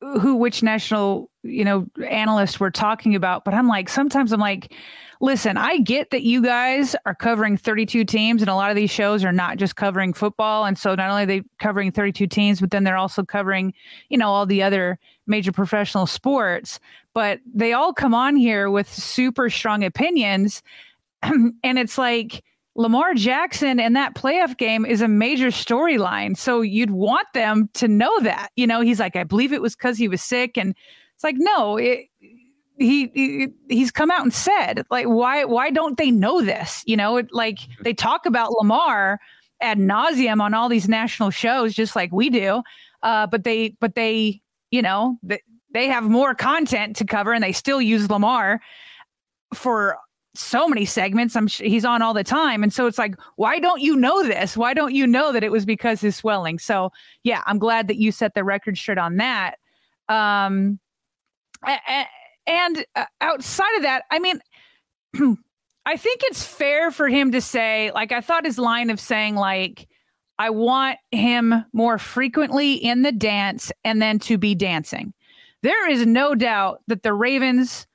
who 0.00 0.34
which 0.34 0.62
national 0.62 1.30
you 1.42 1.64
know 1.64 1.86
analyst 2.08 2.60
we're 2.60 2.70
talking 2.70 3.14
about, 3.14 3.44
but 3.44 3.52
I'm 3.52 3.68
like 3.68 3.90
sometimes 3.90 4.32
I'm 4.32 4.40
like, 4.40 4.72
listen, 5.20 5.56
I 5.56 5.78
get 5.78 6.10
that 6.10 6.22
you 6.22 6.42
guys 6.42 6.96
are 7.06 7.14
covering 7.14 7.56
32 7.56 8.04
teams, 8.04 8.42
and 8.42 8.48
a 8.48 8.54
lot 8.54 8.70
of 8.70 8.76
these 8.76 8.90
shows 8.90 9.24
are 9.24 9.32
not 9.32 9.56
just 9.56 9.76
covering 9.76 10.12
football, 10.12 10.64
and 10.64 10.78
so 10.78 10.94
not 10.94 11.10
only 11.10 11.24
they 11.24 11.42
covering 11.58 11.92
32 11.92 12.26
teams, 12.26 12.60
but 12.60 12.70
then 12.70 12.84
they're 12.84 12.96
also 12.96 13.24
covering 13.24 13.72
you 14.08 14.18
know 14.18 14.28
all 14.28 14.46
the 14.46 14.62
other 14.62 14.98
major 15.26 15.52
professional 15.52 16.06
sports. 16.06 16.80
But 17.12 17.40
they 17.52 17.72
all 17.72 17.92
come 17.92 18.14
on 18.14 18.36
here 18.36 18.70
with 18.70 18.92
super 18.92 19.50
strong 19.50 19.84
opinions, 19.84 20.62
and 21.22 21.54
it's 21.62 21.98
like 21.98 22.42
Lamar 22.76 23.14
Jackson 23.14 23.78
and 23.78 23.94
that 23.94 24.14
playoff 24.14 24.56
game 24.56 24.84
is 24.84 25.00
a 25.00 25.08
major 25.08 25.48
storyline. 25.48 26.36
So 26.36 26.60
you'd 26.60 26.90
want 26.90 27.28
them 27.32 27.68
to 27.74 27.86
know 27.86 28.18
that. 28.20 28.48
You 28.56 28.66
know, 28.66 28.80
he's 28.80 28.98
like, 28.98 29.16
I 29.16 29.24
believe 29.24 29.52
it 29.52 29.62
was 29.62 29.76
because 29.76 29.96
he 29.96 30.08
was 30.08 30.22
sick. 30.22 30.58
And 30.58 30.74
it's 31.14 31.22
like, 31.22 31.36
no, 31.38 31.76
it, 31.76 32.06
he, 32.76 33.10
he, 33.14 33.48
he's 33.68 33.90
come 33.90 34.10
out 34.10 34.22
and 34.22 34.34
said, 34.34 34.84
like, 34.90 35.06
why 35.06 35.44
why 35.44 35.70
don't 35.70 35.96
they 35.96 36.10
know 36.10 36.42
this? 36.42 36.82
You 36.86 36.96
know, 36.96 37.18
it, 37.18 37.28
like 37.32 37.58
they 37.80 37.94
talk 37.94 38.26
about 38.26 38.52
Lamar 38.52 39.20
ad 39.60 39.78
nauseum 39.78 40.40
on 40.40 40.54
all 40.54 40.68
these 40.68 40.88
national 40.88 41.30
shows, 41.30 41.74
just 41.74 41.94
like 41.94 42.12
we 42.12 42.30
do. 42.30 42.62
Uh, 43.02 43.26
but 43.26 43.44
they 43.44 43.76
but 43.80 43.94
they, 43.94 44.40
you 44.70 44.82
know, 44.82 45.18
they, 45.22 45.40
they 45.72 45.86
have 45.88 46.04
more 46.04 46.34
content 46.34 46.96
to 46.96 47.04
cover 47.04 47.32
and 47.32 47.44
they 47.44 47.52
still 47.52 47.80
use 47.80 48.10
Lamar 48.10 48.60
for 49.52 49.96
so 50.34 50.66
many 50.66 50.84
segments. 50.84 51.36
I'm 51.36 51.46
sure 51.46 51.66
he's 51.66 51.84
on 51.84 52.02
all 52.02 52.12
the 52.12 52.24
time. 52.24 52.64
And 52.64 52.72
so 52.72 52.86
it's 52.86 52.98
like, 52.98 53.14
why 53.36 53.60
don't 53.60 53.80
you 53.80 53.94
know 53.94 54.24
this? 54.24 54.56
Why 54.56 54.74
don't 54.74 54.92
you 54.92 55.06
know 55.06 55.30
that 55.32 55.44
it 55.44 55.52
was 55.52 55.64
because 55.64 56.00
his 56.00 56.16
swelling? 56.16 56.58
So 56.58 56.90
yeah, 57.22 57.42
I'm 57.46 57.58
glad 57.58 57.86
that 57.86 57.96
you 57.96 58.10
set 58.10 58.34
the 58.34 58.42
record 58.42 58.76
straight 58.76 58.98
on 58.98 59.16
that. 59.18 59.58
Um, 60.08 60.80
and 62.46 62.84
uh, 62.94 63.04
outside 63.20 63.76
of 63.76 63.82
that, 63.82 64.04
I 64.10 64.18
mean, 64.18 64.40
I 65.86 65.96
think 65.96 66.22
it's 66.24 66.44
fair 66.44 66.90
for 66.90 67.08
him 67.08 67.32
to 67.32 67.40
say, 67.40 67.90
like, 67.94 68.12
I 68.12 68.20
thought 68.20 68.46
his 68.46 68.58
line 68.58 68.90
of 68.90 68.98
saying, 68.98 69.36
like, 69.36 69.88
I 70.38 70.50
want 70.50 70.98
him 71.10 71.64
more 71.72 71.98
frequently 71.98 72.74
in 72.74 73.02
the 73.02 73.12
dance 73.12 73.70
and 73.84 74.00
then 74.00 74.18
to 74.20 74.38
be 74.38 74.54
dancing. 74.54 75.12
There 75.62 75.88
is 75.88 76.06
no 76.06 76.34
doubt 76.34 76.80
that 76.88 77.02
the 77.02 77.14
Ravens 77.14 77.86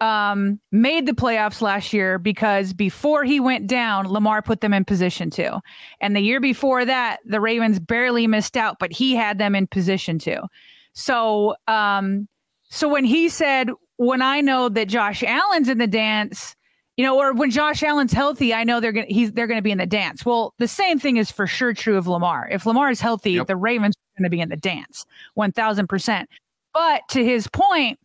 um, 0.00 0.60
made 0.70 1.06
the 1.06 1.12
playoffs 1.12 1.60
last 1.60 1.92
year 1.92 2.18
because 2.18 2.72
before 2.72 3.24
he 3.24 3.40
went 3.40 3.66
down, 3.66 4.06
Lamar 4.06 4.42
put 4.42 4.60
them 4.60 4.72
in 4.72 4.84
position 4.84 5.28
to. 5.30 5.60
And 6.00 6.14
the 6.14 6.20
year 6.20 6.40
before 6.40 6.84
that, 6.84 7.18
the 7.24 7.40
Ravens 7.40 7.80
barely 7.80 8.26
missed 8.26 8.56
out, 8.56 8.76
but 8.78 8.92
he 8.92 9.14
had 9.14 9.38
them 9.38 9.54
in 9.54 9.66
position 9.66 10.18
to. 10.20 10.46
So, 10.92 11.56
um, 11.66 12.28
so 12.70 12.88
when 12.88 13.04
he 13.04 13.28
said, 13.28 13.70
"When 13.96 14.22
I 14.22 14.40
know 14.40 14.68
that 14.68 14.88
Josh 14.88 15.22
Allen's 15.22 15.68
in 15.68 15.78
the 15.78 15.86
dance," 15.86 16.54
you 16.96 17.04
know, 17.04 17.18
or 17.18 17.32
when 17.32 17.50
Josh 17.50 17.82
Allen's 17.82 18.12
healthy, 18.12 18.52
I 18.52 18.64
know 18.64 18.80
they're 18.80 18.92
gonna 18.92 19.06
he's 19.08 19.32
they're 19.32 19.46
gonna 19.46 19.62
be 19.62 19.70
in 19.70 19.78
the 19.78 19.86
dance. 19.86 20.24
Well, 20.24 20.54
the 20.58 20.68
same 20.68 20.98
thing 20.98 21.16
is 21.16 21.30
for 21.30 21.46
sure 21.46 21.72
true 21.72 21.96
of 21.96 22.06
Lamar. 22.06 22.48
If 22.50 22.66
Lamar 22.66 22.90
is 22.90 23.00
healthy, 23.00 23.32
yep. 23.32 23.46
the 23.46 23.56
Ravens 23.56 23.94
are 23.96 24.20
gonna 24.20 24.30
be 24.30 24.40
in 24.40 24.48
the 24.48 24.56
dance, 24.56 25.06
one 25.34 25.52
thousand 25.52 25.88
percent. 25.88 26.28
But 26.74 27.02
to 27.10 27.24
his 27.24 27.48
point 27.48 27.98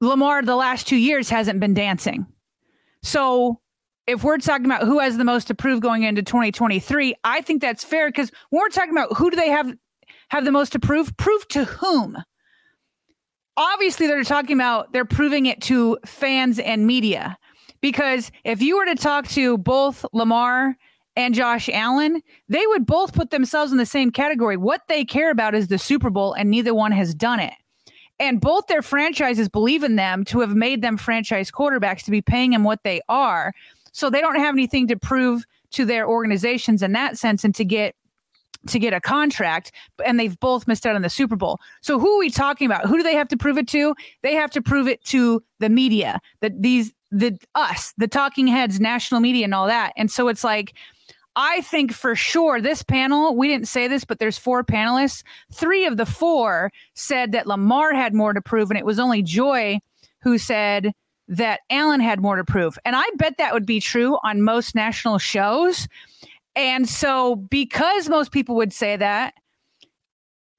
Lamar 0.00 0.42
the 0.42 0.56
last 0.56 0.86
two 0.86 0.96
years 0.96 1.28
hasn't 1.28 1.60
been 1.60 1.74
dancing. 1.74 2.26
So 3.02 3.60
if 4.06 4.22
we're 4.22 4.38
talking 4.38 4.66
about 4.66 4.82
who 4.82 4.98
has 4.98 5.16
the 5.16 5.24
most 5.24 5.50
approved 5.50 5.82
going 5.82 6.02
into 6.02 6.22
2023, 6.22 7.14
I 7.24 7.40
think 7.40 7.60
that's 7.60 7.84
fair 7.84 8.08
because 8.08 8.30
when 8.50 8.60
we're 8.60 8.68
talking 8.68 8.92
about 8.92 9.16
who 9.16 9.30
do 9.30 9.36
they 9.36 9.48
have 9.48 9.72
have 10.28 10.44
the 10.44 10.52
most 10.52 10.74
approved, 10.74 11.16
proof 11.16 11.46
to 11.48 11.64
whom? 11.64 12.16
Obviously, 13.56 14.06
they're 14.06 14.24
talking 14.24 14.56
about 14.56 14.92
they're 14.92 15.04
proving 15.04 15.46
it 15.46 15.60
to 15.62 15.98
fans 16.04 16.58
and 16.58 16.86
media. 16.86 17.38
Because 17.80 18.32
if 18.44 18.62
you 18.62 18.76
were 18.76 18.86
to 18.86 18.94
talk 18.94 19.28
to 19.28 19.58
both 19.58 20.04
Lamar 20.12 20.76
and 21.14 21.34
Josh 21.34 21.68
Allen, 21.72 22.22
they 22.48 22.66
would 22.66 22.86
both 22.86 23.12
put 23.12 23.30
themselves 23.30 23.72
in 23.72 23.78
the 23.78 23.86
same 23.86 24.10
category. 24.10 24.56
What 24.56 24.82
they 24.88 25.04
care 25.04 25.30
about 25.30 25.54
is 25.54 25.68
the 25.68 25.78
Super 25.78 26.10
Bowl, 26.10 26.32
and 26.34 26.50
neither 26.50 26.74
one 26.74 26.92
has 26.92 27.14
done 27.14 27.40
it. 27.40 27.54
And 28.18 28.40
both 28.40 28.66
their 28.66 28.82
franchises 28.82 29.48
believe 29.48 29.82
in 29.82 29.96
them 29.96 30.24
to 30.26 30.40
have 30.40 30.54
made 30.54 30.82
them 30.82 30.96
franchise 30.96 31.50
quarterbacks 31.50 32.02
to 32.04 32.10
be 32.10 32.22
paying 32.22 32.50
them 32.50 32.64
what 32.64 32.82
they 32.82 33.02
are. 33.08 33.52
So 33.92 34.10
they 34.10 34.20
don't 34.20 34.36
have 34.36 34.54
anything 34.54 34.88
to 34.88 34.96
prove 34.96 35.44
to 35.72 35.84
their 35.84 36.08
organizations 36.08 36.82
in 36.82 36.92
that 36.92 37.18
sense 37.18 37.44
and 37.44 37.54
to 37.54 37.64
get 37.64 37.94
to 38.66 38.78
get 38.78 38.92
a 38.92 39.00
contract 39.00 39.72
and 40.04 40.18
they've 40.18 40.38
both 40.40 40.66
missed 40.66 40.86
out 40.86 40.96
on 40.96 41.02
the 41.02 41.10
Super 41.10 41.36
Bowl. 41.36 41.60
So 41.80 41.98
who 41.98 42.16
are 42.16 42.18
we 42.18 42.30
talking 42.30 42.66
about? 42.66 42.86
Who 42.86 42.96
do 42.96 43.02
they 43.02 43.14
have 43.14 43.28
to 43.28 43.36
prove 43.36 43.58
it 43.58 43.68
to? 43.68 43.94
They 44.22 44.34
have 44.34 44.50
to 44.52 44.62
prove 44.62 44.88
it 44.88 45.04
to 45.06 45.42
the 45.58 45.68
media, 45.68 46.20
that 46.40 46.60
these 46.62 46.92
the 47.10 47.38
us, 47.54 47.94
the 47.96 48.08
talking 48.08 48.46
heads, 48.46 48.80
national 48.80 49.20
media 49.20 49.44
and 49.44 49.54
all 49.54 49.66
that. 49.66 49.92
And 49.96 50.10
so 50.10 50.28
it's 50.28 50.44
like 50.44 50.74
I 51.36 51.60
think 51.60 51.92
for 51.92 52.14
sure 52.16 52.62
this 52.62 52.82
panel, 52.82 53.36
we 53.36 53.46
didn't 53.46 53.68
say 53.68 53.88
this, 53.88 54.04
but 54.04 54.18
there's 54.18 54.38
four 54.38 54.64
panelists. 54.64 55.22
Three 55.52 55.84
of 55.84 55.98
the 55.98 56.06
four 56.06 56.72
said 56.94 57.32
that 57.32 57.46
Lamar 57.46 57.92
had 57.92 58.14
more 58.14 58.32
to 58.32 58.40
prove, 58.40 58.70
and 58.70 58.78
it 58.78 58.86
was 58.86 58.98
only 58.98 59.22
Joy 59.22 59.78
who 60.22 60.38
said 60.38 60.92
that 61.28 61.60
Allen 61.68 62.00
had 62.00 62.20
more 62.20 62.36
to 62.36 62.44
prove. 62.44 62.78
And 62.86 62.96
I 62.96 63.04
bet 63.16 63.36
that 63.36 63.52
would 63.52 63.66
be 63.66 63.80
true 63.80 64.18
on 64.24 64.42
most 64.42 64.74
national 64.74 65.18
shows. 65.18 65.88
And 66.56 66.88
so, 66.88 67.36
because 67.36 68.08
most 68.08 68.32
people 68.32 68.56
would 68.56 68.72
say 68.72 68.96
that, 68.96 69.34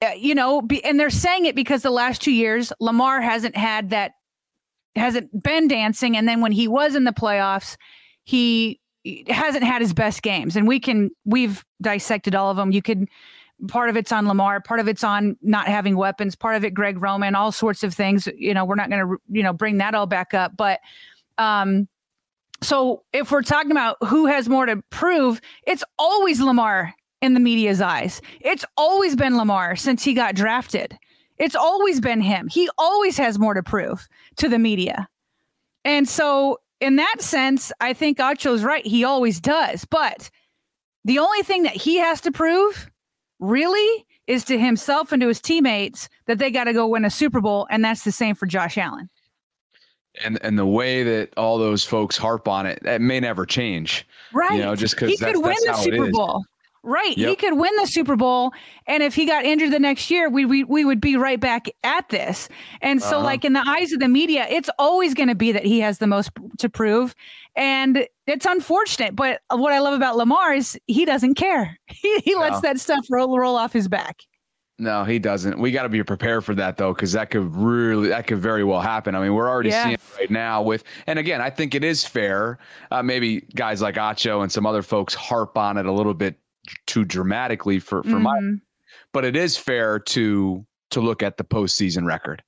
uh, 0.00 0.10
you 0.16 0.34
know, 0.34 0.66
and 0.84 0.98
they're 0.98 1.10
saying 1.10 1.46
it 1.46 1.56
because 1.56 1.82
the 1.82 1.90
last 1.90 2.22
two 2.22 2.32
years, 2.32 2.72
Lamar 2.78 3.20
hasn't 3.20 3.56
had 3.56 3.90
that, 3.90 4.12
hasn't 4.94 5.42
been 5.42 5.66
dancing. 5.66 6.16
And 6.16 6.28
then 6.28 6.40
when 6.40 6.52
he 6.52 6.68
was 6.68 6.94
in 6.94 7.02
the 7.02 7.12
playoffs, 7.12 7.76
he 8.22 8.80
hasn't 9.28 9.64
had 9.64 9.82
his 9.82 9.92
best 9.92 10.22
games. 10.22 10.54
And 10.54 10.68
we 10.68 10.78
can 10.78 11.10
we've 11.24 11.64
dissected 11.80 12.34
all 12.34 12.50
of 12.50 12.56
them. 12.56 12.72
You 12.72 12.82
could 12.82 13.08
part 13.66 13.90
of 13.90 13.96
it's 13.96 14.12
on 14.12 14.28
lamar 14.28 14.60
part 14.60 14.78
of 14.78 14.86
it's 14.86 15.02
on 15.02 15.36
not 15.42 15.66
having 15.66 15.96
weapons 15.96 16.36
part 16.36 16.54
of 16.54 16.64
it 16.64 16.70
greg 16.70 17.02
roman 17.02 17.34
all 17.34 17.50
sorts 17.50 17.82
of 17.82 17.92
things. 17.92 18.28
You 18.36 18.54
know 18.54 18.64
we're 18.64 18.76
not 18.76 18.88
going 18.90 19.04
to 19.04 19.16
you 19.28 19.42
know 19.42 19.52
bring 19.52 19.78
that 19.78 19.94
all 19.94 20.06
back 20.06 20.34
up. 20.34 20.56
But 20.56 20.80
um 21.38 21.88
so 22.60 23.02
if 23.12 23.30
we're 23.30 23.42
talking 23.42 23.70
about 23.70 23.96
who 24.06 24.26
has 24.26 24.48
more 24.48 24.66
to 24.66 24.82
prove 24.90 25.40
it's 25.66 25.84
always 25.98 26.40
lamar 26.40 26.94
in 27.20 27.34
the 27.34 27.40
media's 27.40 27.80
eyes 27.80 28.20
it's 28.40 28.64
always 28.76 29.16
been 29.16 29.36
lamar 29.36 29.76
since 29.76 30.02
he 30.04 30.14
got 30.14 30.34
drafted 30.34 30.96
it's 31.38 31.56
always 31.56 32.00
been 32.00 32.20
him 32.20 32.48
he 32.48 32.68
always 32.78 33.16
has 33.16 33.38
more 33.38 33.54
to 33.54 33.62
prove 33.62 34.08
to 34.36 34.48
the 34.48 34.58
media 34.58 35.08
and 35.84 36.08
so 36.08 36.58
in 36.80 36.96
that 36.96 37.16
sense, 37.20 37.72
I 37.80 37.92
think 37.92 38.20
Acho's 38.20 38.62
right. 38.62 38.86
He 38.86 39.04
always 39.04 39.40
does. 39.40 39.84
But 39.84 40.30
the 41.04 41.18
only 41.18 41.42
thing 41.42 41.64
that 41.64 41.74
he 41.74 41.98
has 41.98 42.20
to 42.22 42.32
prove 42.32 42.88
really 43.40 44.06
is 44.26 44.44
to 44.44 44.58
himself 44.58 45.12
and 45.12 45.22
to 45.22 45.28
his 45.28 45.40
teammates 45.40 46.08
that 46.26 46.38
they 46.38 46.50
got 46.50 46.64
to 46.64 46.72
go 46.72 46.86
win 46.86 47.04
a 47.04 47.10
Super 47.10 47.40
Bowl. 47.40 47.66
And 47.70 47.84
that's 47.84 48.04
the 48.04 48.12
same 48.12 48.34
for 48.34 48.46
Josh 48.46 48.76
Allen. 48.78 49.08
And 50.24 50.38
and 50.42 50.58
the 50.58 50.66
way 50.66 51.02
that 51.02 51.32
all 51.36 51.58
those 51.58 51.84
folks 51.84 52.16
harp 52.16 52.48
on 52.48 52.66
it, 52.66 52.80
that 52.82 53.00
may 53.00 53.20
never 53.20 53.46
change. 53.46 54.06
Right. 54.32 54.52
You 54.52 54.62
know, 54.62 54.76
just 54.76 54.94
because 54.94 55.10
he 55.10 55.16
could 55.16 55.36
win 55.36 55.56
the 55.66 55.74
Super 55.74 56.10
Bowl. 56.10 56.44
Right. 56.84 57.18
Yep. 57.18 57.28
He 57.28 57.36
could 57.36 57.58
win 57.58 57.74
the 57.76 57.86
Super 57.86 58.16
Bowl. 58.16 58.52
And 58.86 59.02
if 59.02 59.14
he 59.14 59.26
got 59.26 59.44
injured 59.44 59.72
the 59.72 59.80
next 59.80 60.10
year, 60.10 60.30
we, 60.30 60.44
we, 60.44 60.62
we 60.64 60.84
would 60.84 61.00
be 61.00 61.16
right 61.16 61.40
back 61.40 61.66
at 61.82 62.08
this. 62.08 62.48
And 62.80 63.02
so, 63.02 63.16
uh-huh. 63.16 63.24
like, 63.24 63.44
in 63.44 63.52
the 63.52 63.62
eyes 63.66 63.92
of 63.92 64.00
the 64.00 64.08
media, 64.08 64.46
it's 64.48 64.70
always 64.78 65.12
going 65.12 65.28
to 65.28 65.34
be 65.34 65.50
that 65.52 65.66
he 65.66 65.80
has 65.80 65.98
the 65.98 66.06
most 66.06 66.30
to 66.58 66.68
prove. 66.68 67.14
And 67.56 68.06
it's 68.26 68.46
unfortunate. 68.46 69.16
But 69.16 69.40
what 69.50 69.72
I 69.72 69.80
love 69.80 69.94
about 69.94 70.16
Lamar 70.16 70.54
is 70.54 70.78
he 70.86 71.04
doesn't 71.04 71.34
care. 71.34 71.78
He, 71.88 72.20
he 72.20 72.36
lets 72.36 72.54
no. 72.54 72.60
that 72.60 72.78
stuff 72.78 73.04
roll, 73.10 73.36
roll 73.36 73.56
off 73.56 73.72
his 73.72 73.88
back. 73.88 74.22
No, 74.80 75.02
he 75.02 75.18
doesn't. 75.18 75.58
We 75.58 75.72
got 75.72 75.82
to 75.82 75.88
be 75.88 76.02
prepared 76.04 76.44
for 76.44 76.54
that 76.54 76.76
though, 76.76 76.94
because 76.94 77.12
that 77.12 77.30
could 77.30 77.54
really, 77.54 78.08
that 78.08 78.28
could 78.28 78.38
very 78.38 78.62
well 78.62 78.80
happen. 78.80 79.16
I 79.16 79.20
mean, 79.20 79.34
we're 79.34 79.48
already 79.48 79.70
yeah. 79.70 79.82
seeing 79.82 79.94
it 79.94 80.00
right 80.16 80.30
now 80.30 80.62
with, 80.62 80.84
and 81.08 81.18
again, 81.18 81.40
I 81.40 81.50
think 81.50 81.74
it 81.74 81.82
is 81.82 82.04
fair. 82.04 82.58
Uh, 82.92 83.02
maybe 83.02 83.40
guys 83.56 83.82
like 83.82 83.96
Acho 83.96 84.42
and 84.42 84.52
some 84.52 84.66
other 84.66 84.82
folks 84.82 85.14
harp 85.14 85.58
on 85.58 85.78
it 85.78 85.86
a 85.86 85.92
little 85.92 86.14
bit 86.14 86.38
too 86.86 87.04
dramatically 87.04 87.78
for 87.78 88.02
for 88.02 88.10
mm-hmm. 88.10 88.22
my 88.22 88.58
but 89.12 89.24
it 89.24 89.36
is 89.36 89.56
fair 89.56 89.98
to 89.98 90.64
to 90.90 91.00
look 91.00 91.22
at 91.22 91.36
the 91.36 91.44
postseason 91.44 92.06
record, 92.06 92.42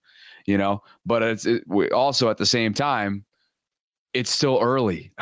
you 0.47 0.57
know. 0.57 0.83
But 1.05 1.23
it's 1.23 1.47
it, 1.47 1.65
also 1.93 2.31
at 2.31 2.39
the 2.39 2.47
same 2.47 2.75
time, 2.75 3.25
it's 4.15 4.31
still 4.31 4.59
early. 4.61 5.11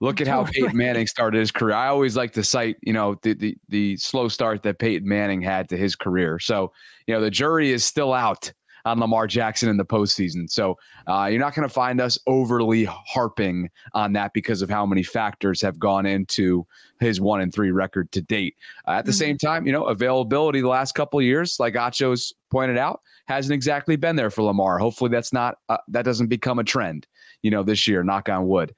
look 0.00 0.20
at 0.20 0.26
how 0.26 0.44
Peyton 0.44 0.76
Manning 0.76 1.06
started 1.06 1.38
his 1.38 1.50
career. 1.50 1.74
I 1.74 1.88
always 1.88 2.16
like 2.16 2.32
to 2.34 2.44
cite, 2.44 2.76
you 2.82 2.92
know, 2.92 3.16
the, 3.22 3.34
the 3.34 3.56
the 3.68 3.96
slow 3.96 4.28
start 4.28 4.62
that 4.62 4.78
Peyton 4.78 5.08
Manning 5.08 5.40
had 5.40 5.68
to 5.70 5.76
his 5.76 5.96
career. 5.96 6.38
So, 6.38 6.72
you 7.06 7.14
know, 7.14 7.20
the 7.20 7.30
jury 7.30 7.72
is 7.72 7.84
still 7.84 8.12
out 8.12 8.52
on 8.86 9.00
Lamar 9.00 9.26
Jackson 9.26 9.68
in 9.68 9.76
the 9.76 9.84
postseason. 9.84 10.48
So 10.48 10.78
uh, 11.08 11.26
you're 11.28 11.40
not 11.40 11.54
going 11.56 11.68
to 11.68 11.74
find 11.74 12.00
us 12.00 12.18
overly 12.28 12.84
harping 12.84 13.68
on 13.94 14.12
that 14.12 14.32
because 14.32 14.62
of 14.62 14.70
how 14.70 14.86
many 14.86 15.02
factors 15.02 15.60
have 15.60 15.76
gone 15.78 16.06
into 16.06 16.64
his 17.00 17.20
one 17.20 17.40
and 17.40 17.52
three 17.52 17.72
record 17.72 18.12
to 18.12 18.22
date. 18.22 18.54
Uh, 18.86 18.92
at 18.92 19.04
the 19.04 19.10
mm-hmm. 19.10 19.18
same 19.18 19.38
time, 19.38 19.66
you 19.66 19.72
know, 19.72 19.86
availability 19.86 20.60
the 20.60 20.68
last 20.68 20.94
couple 20.94 21.18
of 21.18 21.24
years, 21.24 21.58
like 21.58 21.74
Acho's 21.74 22.32
pointed 22.50 22.78
out, 22.78 23.00
hasn't 23.26 23.52
exactly 23.52 23.96
been 23.96 24.14
there 24.14 24.30
for 24.30 24.42
Lamar. 24.42 24.78
Hopefully, 24.78 25.10
that's 25.10 25.32
not 25.32 25.58
uh, 25.68 25.78
that 25.88 26.04
doesn't 26.04 26.28
become 26.28 26.60
a 26.60 26.64
trend. 26.64 27.08
You 27.42 27.50
know, 27.50 27.64
this 27.64 27.88
year, 27.88 28.04
knock 28.04 28.28
on 28.28 28.46
wood. 28.46 28.72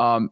Um, 0.00 0.30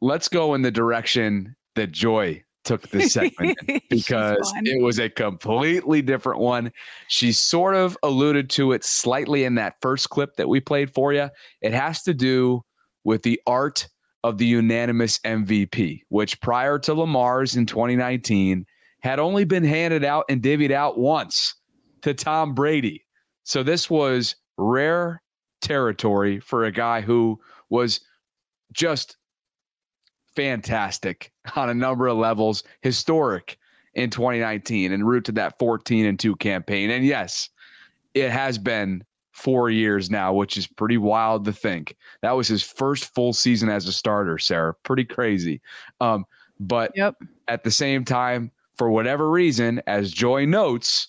let's 0.00 0.28
go 0.28 0.54
in 0.54 0.62
the 0.62 0.70
direction 0.70 1.56
that 1.74 1.92
Joy 1.92 2.42
took 2.64 2.88
this 2.90 3.12
segment 3.12 3.58
because 3.90 4.52
it 4.64 4.82
was 4.82 4.98
a 4.98 5.10
completely 5.10 6.02
different 6.02 6.40
one. 6.40 6.72
She 7.08 7.32
sort 7.32 7.74
of 7.74 7.96
alluded 8.02 8.50
to 8.50 8.72
it 8.72 8.84
slightly 8.84 9.44
in 9.44 9.54
that 9.56 9.76
first 9.80 10.10
clip 10.10 10.36
that 10.36 10.48
we 10.48 10.60
played 10.60 10.92
for 10.92 11.12
you. 11.12 11.30
It 11.60 11.72
has 11.72 12.02
to 12.04 12.14
do 12.14 12.64
with 13.04 13.22
the 13.22 13.40
art 13.46 13.88
of 14.24 14.38
the 14.38 14.46
unanimous 14.46 15.18
MVP, 15.18 16.00
which 16.08 16.40
prior 16.40 16.78
to 16.80 16.94
Lamar's 16.94 17.56
in 17.56 17.66
2019 17.66 18.64
had 19.02 19.18
only 19.18 19.44
been 19.44 19.64
handed 19.64 20.02
out 20.02 20.24
and 20.30 20.42
divvied 20.42 20.70
out 20.70 20.98
once 20.98 21.54
to 22.00 22.14
Tom 22.14 22.54
Brady. 22.54 23.04
So 23.42 23.62
this 23.62 23.90
was 23.90 24.34
rare 24.56 25.22
territory 25.60 26.40
for 26.40 26.64
a 26.64 26.72
guy 26.72 27.02
who 27.02 27.38
was 27.68 28.00
just 28.72 29.18
fantastic 30.36 31.32
on 31.56 31.70
a 31.70 31.74
number 31.74 32.06
of 32.06 32.16
levels, 32.16 32.62
historic 32.82 33.58
in 33.94 34.10
2019 34.10 34.92
and 34.92 35.06
route 35.06 35.24
to 35.24 35.32
that 35.32 35.58
14 35.58 36.06
and 36.06 36.18
2 36.18 36.36
campaign. 36.36 36.90
And 36.90 37.04
yes, 37.04 37.48
it 38.14 38.30
has 38.30 38.58
been 38.58 39.04
four 39.32 39.68
years 39.68 40.10
now, 40.10 40.32
which 40.32 40.56
is 40.56 40.66
pretty 40.66 40.96
wild 40.96 41.44
to 41.44 41.52
think. 41.52 41.96
That 42.22 42.32
was 42.32 42.48
his 42.48 42.62
first 42.62 43.12
full 43.14 43.32
season 43.32 43.68
as 43.68 43.86
a 43.86 43.92
starter, 43.92 44.38
Sarah. 44.38 44.74
Pretty 44.74 45.04
crazy. 45.04 45.60
Um, 46.00 46.24
but 46.60 46.92
yep. 46.94 47.16
at 47.48 47.64
the 47.64 47.70
same 47.70 48.04
time, 48.04 48.50
for 48.76 48.90
whatever 48.90 49.30
reason, 49.30 49.82
as 49.86 50.10
Joy 50.10 50.44
notes, 50.46 51.08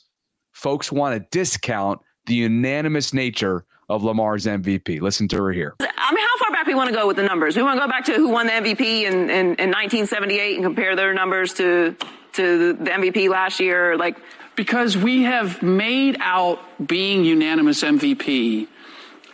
folks 0.51 0.91
want 0.91 1.15
to 1.15 1.27
discount 1.37 1.99
the 2.25 2.35
unanimous 2.35 3.13
nature 3.13 3.65
of 3.89 4.03
Lamar's 4.03 4.45
MVP. 4.45 5.01
Listen 5.01 5.27
to 5.29 5.37
her 5.37 5.51
here. 5.51 5.75
I 5.79 6.13
mean, 6.13 6.23
how 6.23 6.37
far 6.39 6.51
back 6.51 6.67
we 6.67 6.75
want 6.75 6.89
to 6.89 6.95
go 6.95 7.07
with 7.07 7.17
the 7.17 7.23
numbers? 7.23 7.55
We 7.55 7.63
want 7.63 7.77
to 7.79 7.85
go 7.85 7.89
back 7.89 8.05
to 8.05 8.13
who 8.13 8.29
won 8.29 8.47
the 8.47 8.53
MVP 8.53 9.03
in, 9.03 9.29
in, 9.29 9.55
in 9.55 9.71
1978 9.71 10.55
and 10.55 10.63
compare 10.63 10.95
their 10.95 11.13
numbers 11.13 11.53
to 11.55 11.95
to 12.33 12.73
the 12.73 12.91
MVP 12.91 13.29
last 13.29 13.61
year, 13.61 13.95
like 13.97 14.17
because 14.57 14.97
we 14.97 15.23
have 15.23 15.63
made 15.63 16.17
out 16.19 16.59
being 16.85 17.23
unanimous 17.23 17.81
MVP 17.81 18.67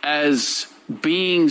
as 0.04 0.66
being 1.00 1.50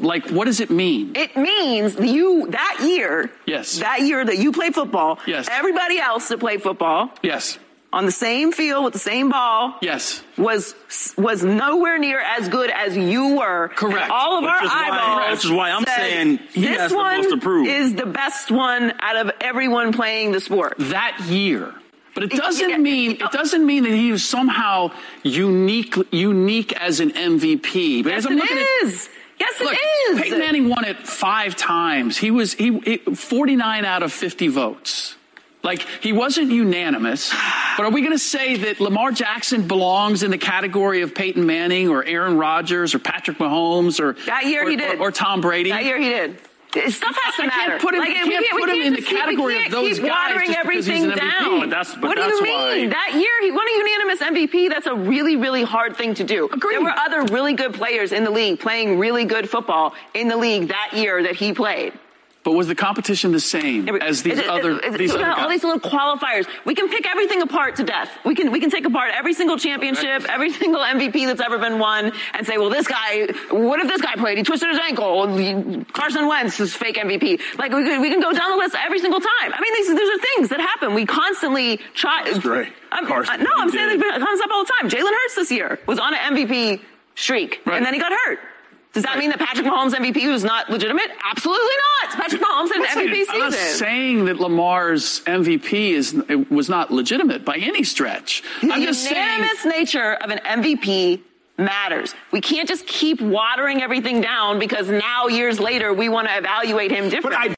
like 0.00 0.28
what 0.28 0.44
does 0.44 0.60
it 0.60 0.70
mean? 0.70 1.12
It 1.16 1.36
means 1.36 1.98
you 1.98 2.48
that 2.50 2.80
year. 2.82 3.30
Yes. 3.46 3.78
That 3.78 4.02
year 4.02 4.22
that 4.22 4.36
you 4.36 4.52
played 4.52 4.74
football. 4.74 5.18
Yes. 5.26 5.48
Everybody 5.50 5.98
else 5.98 6.28
that 6.28 6.40
played 6.40 6.62
football. 6.62 7.10
Yes 7.22 7.58
on 7.92 8.06
the 8.06 8.12
same 8.12 8.52
field 8.52 8.84
with 8.84 8.92
the 8.92 8.98
same 8.98 9.28
ball. 9.28 9.76
Yes. 9.82 10.22
Was 10.38 10.74
was 11.16 11.44
nowhere 11.44 11.98
near 11.98 12.20
as 12.20 12.48
good 12.48 12.70
as 12.70 12.96
you 12.96 13.36
were. 13.36 13.68
Correct. 13.68 14.02
And 14.02 14.12
all 14.12 14.38
of 14.38 14.44
which 14.44 14.50
our 14.50 14.60
eyeballs. 14.62 15.18
Why, 15.18 15.30
which 15.32 15.44
is 15.44 15.50
why 15.50 15.70
I'm 15.70 15.84
saying 15.84 16.40
this 16.54 16.92
one 16.92 17.66
is 17.66 17.94
the 17.94 18.06
best 18.06 18.50
one 18.50 18.94
out 19.00 19.16
of 19.16 19.32
everyone 19.40 19.92
playing 19.92 20.32
the 20.32 20.40
sport. 20.40 20.74
That 20.78 21.20
year. 21.26 21.74
But 22.14 22.24
it 22.24 22.30
doesn't 22.32 22.82
mean 22.82 23.12
it 23.12 23.32
doesn't 23.32 23.64
mean 23.64 23.84
that 23.84 23.92
he 23.92 24.12
was 24.12 24.24
somehow 24.24 24.90
unique 25.22 25.96
unique 26.10 26.72
as 26.74 27.00
an 27.00 27.10
MVP. 27.10 28.04
Because 28.04 28.24
yes, 28.24 28.26
I'm 28.26 28.36
looking 28.36 28.58
it 28.58 28.68
is. 28.84 29.06
At, 29.06 29.12
Yes, 29.42 29.60
Look, 29.60 29.72
it 29.74 30.12
is. 30.12 30.20
Peyton 30.20 30.38
Manning 30.38 30.68
won 30.68 30.84
it 30.84 30.98
five 30.98 31.56
times. 31.56 32.16
He 32.16 32.30
was 32.30 32.52
he, 32.52 32.78
he 32.80 32.98
49 32.98 33.84
out 33.84 34.04
of 34.04 34.12
50 34.12 34.46
votes. 34.48 35.16
Like 35.62 35.86
he 36.00 36.12
wasn't 36.12 36.50
unanimous, 36.50 37.32
but 37.76 37.86
are 37.86 37.90
we 37.90 38.00
going 38.00 38.12
to 38.12 38.18
say 38.18 38.56
that 38.56 38.80
Lamar 38.80 39.12
Jackson 39.12 39.68
belongs 39.68 40.24
in 40.24 40.32
the 40.32 40.38
category 40.38 41.02
of 41.02 41.14
Peyton 41.14 41.46
Manning 41.46 41.88
or 41.88 42.04
Aaron 42.04 42.36
Rodgers 42.36 42.94
or 42.94 42.98
Patrick 42.98 43.38
Mahomes 43.38 44.00
or 44.00 44.14
that 44.26 44.46
year 44.46 44.66
or, 44.66 44.70
he 44.70 44.76
did 44.76 44.98
or, 44.98 45.08
or 45.08 45.12
Tom 45.12 45.40
Brady? 45.40 45.70
That 45.70 45.84
year 45.84 45.98
he 45.98 46.08
did. 46.08 46.38
Stuff 46.72 47.16
has 47.22 47.34
to 47.36 47.42
I 47.42 47.46
matter. 47.46 47.70
Can't 47.72 47.82
put 47.82 47.94
him, 47.94 48.00
like, 48.00 48.14
can't, 48.14 48.30
can't 48.30 48.60
put 48.60 48.70
him 48.70 48.80
in 48.80 48.92
the 48.94 49.02
category 49.02 49.66
of 49.66 49.70
those 49.70 49.98
keep 49.98 50.06
guys 50.06 50.30
watering 50.30 50.46
just 50.46 50.58
everything 50.58 51.10
down. 51.10 51.60
But 51.60 51.70
that's, 51.70 51.94
but 51.94 52.04
what 52.04 52.16
do 52.16 52.22
you 52.22 52.40
why. 52.40 52.76
mean? 52.76 52.90
That 52.90 53.12
year 53.12 53.42
he 53.42 53.50
won 53.50 53.68
a 53.68 53.76
unanimous 53.76 54.20
MVP. 54.20 54.70
That's 54.70 54.86
a 54.86 54.94
really, 54.94 55.36
really 55.36 55.64
hard 55.64 55.96
thing 55.96 56.14
to 56.14 56.24
do. 56.24 56.48
Agreed. 56.50 56.76
There 56.76 56.82
were 56.82 56.96
other 56.96 57.24
really 57.24 57.52
good 57.52 57.74
players 57.74 58.12
in 58.12 58.24
the 58.24 58.30
league 58.30 58.58
playing 58.58 58.98
really 58.98 59.26
good 59.26 59.50
football 59.50 59.94
in 60.14 60.28
the 60.28 60.36
league 60.36 60.68
that 60.68 60.92
year 60.94 61.22
that 61.22 61.36
he 61.36 61.52
played. 61.52 61.92
But 62.44 62.52
was 62.52 62.66
the 62.66 62.74
competition 62.74 63.30
the 63.30 63.38
same 63.38 63.88
as 63.88 64.24
these 64.24 64.40
other 64.40 64.80
these 64.96 65.14
other 65.14 65.30
all 65.30 65.48
these 65.48 65.62
little 65.62 65.78
qualifiers? 65.78 66.46
We 66.64 66.74
can 66.74 66.88
pick 66.88 67.06
everything 67.06 67.40
apart 67.40 67.76
to 67.76 67.84
death. 67.84 68.10
We 68.24 68.34
can 68.34 68.50
we 68.50 68.58
can 68.58 68.68
take 68.68 68.84
apart 68.84 69.12
every 69.14 69.32
single 69.32 69.58
championship, 69.58 70.24
every 70.28 70.50
single 70.62 70.80
MVP 70.80 71.26
that's 71.26 71.40
ever 71.40 71.58
been 71.58 71.78
won, 71.78 72.12
and 72.34 72.46
say, 72.46 72.58
well, 72.58 72.70
this 72.70 72.88
guy. 72.88 73.26
What 73.50 73.78
if 73.80 73.86
this 73.86 74.00
guy 74.00 74.16
played? 74.16 74.38
He 74.38 74.44
twisted 74.44 74.70
his 74.70 74.80
ankle. 74.80 75.84
Carson 75.92 76.26
Wentz 76.26 76.58
is 76.58 76.74
fake 76.74 76.96
MVP. 76.96 77.58
Like 77.58 77.72
we 77.72 77.84
can, 77.84 78.00
we 78.00 78.10
can 78.10 78.20
go 78.20 78.32
down 78.32 78.50
the 78.50 78.56
list 78.56 78.74
every 78.76 78.98
single 78.98 79.20
time. 79.20 79.52
I 79.52 79.60
mean, 79.60 79.74
these 79.74 79.88
these 79.88 80.10
are 80.10 80.18
things 80.18 80.48
that 80.48 80.60
happen. 80.60 80.94
We 80.94 81.06
constantly 81.06 81.76
try. 81.94 82.24
That's 82.24 82.44
right. 82.44 82.72
I'm, 82.90 83.06
Carson, 83.06 83.42
no, 83.42 83.50
I'm 83.56 83.70
saying 83.70 84.00
it 84.00 84.20
comes 84.20 84.40
up 84.40 84.50
all 84.52 84.64
the 84.64 84.72
time. 84.80 84.90
Jalen 84.90 85.12
Hurts 85.12 85.34
this 85.36 85.52
year 85.52 85.78
was 85.86 86.00
on 86.00 86.12
an 86.12 86.36
MVP 86.36 86.80
streak, 87.14 87.60
right. 87.64 87.76
and 87.76 87.86
then 87.86 87.94
he 87.94 88.00
got 88.00 88.12
hurt. 88.12 88.40
Does 88.92 89.04
that 89.04 89.18
mean 89.18 89.30
that 89.30 89.38
Patrick 89.38 89.66
Mahomes 89.66 89.92
MVP 89.92 90.30
was 90.30 90.44
not 90.44 90.68
legitimate? 90.68 91.10
Absolutely 91.24 91.74
not. 92.02 92.10
Patrick 92.14 92.42
Mahomes 92.42 92.68
had 92.68 92.98
an 92.98 93.08
MVP 93.08 93.14
season. 93.14 93.34
I'm 93.34 93.40
not 93.40 93.54
saying 93.54 94.24
that 94.26 94.38
Lamar's 94.38 95.20
MVP 95.20 95.92
is 95.92 96.14
was 96.50 96.68
not 96.68 96.90
legitimate 96.90 97.44
by 97.44 97.56
any 97.56 97.84
stretch. 97.84 98.42
The 98.60 98.70
I'm 98.72 98.82
just 98.82 99.08
unanimous 99.08 99.60
saying, 99.60 99.74
nature 99.78 100.14
of 100.14 100.30
an 100.30 100.38
MVP 100.38 101.22
matters. 101.56 102.14
We 102.32 102.40
can't 102.42 102.68
just 102.68 102.86
keep 102.86 103.20
watering 103.20 103.82
everything 103.82 104.20
down 104.20 104.58
because 104.58 104.88
now 104.90 105.28
years 105.28 105.58
later 105.58 105.94
we 105.94 106.08
want 106.10 106.28
to 106.28 106.36
evaluate 106.36 106.90
him 106.90 107.08
differently. 107.08 107.54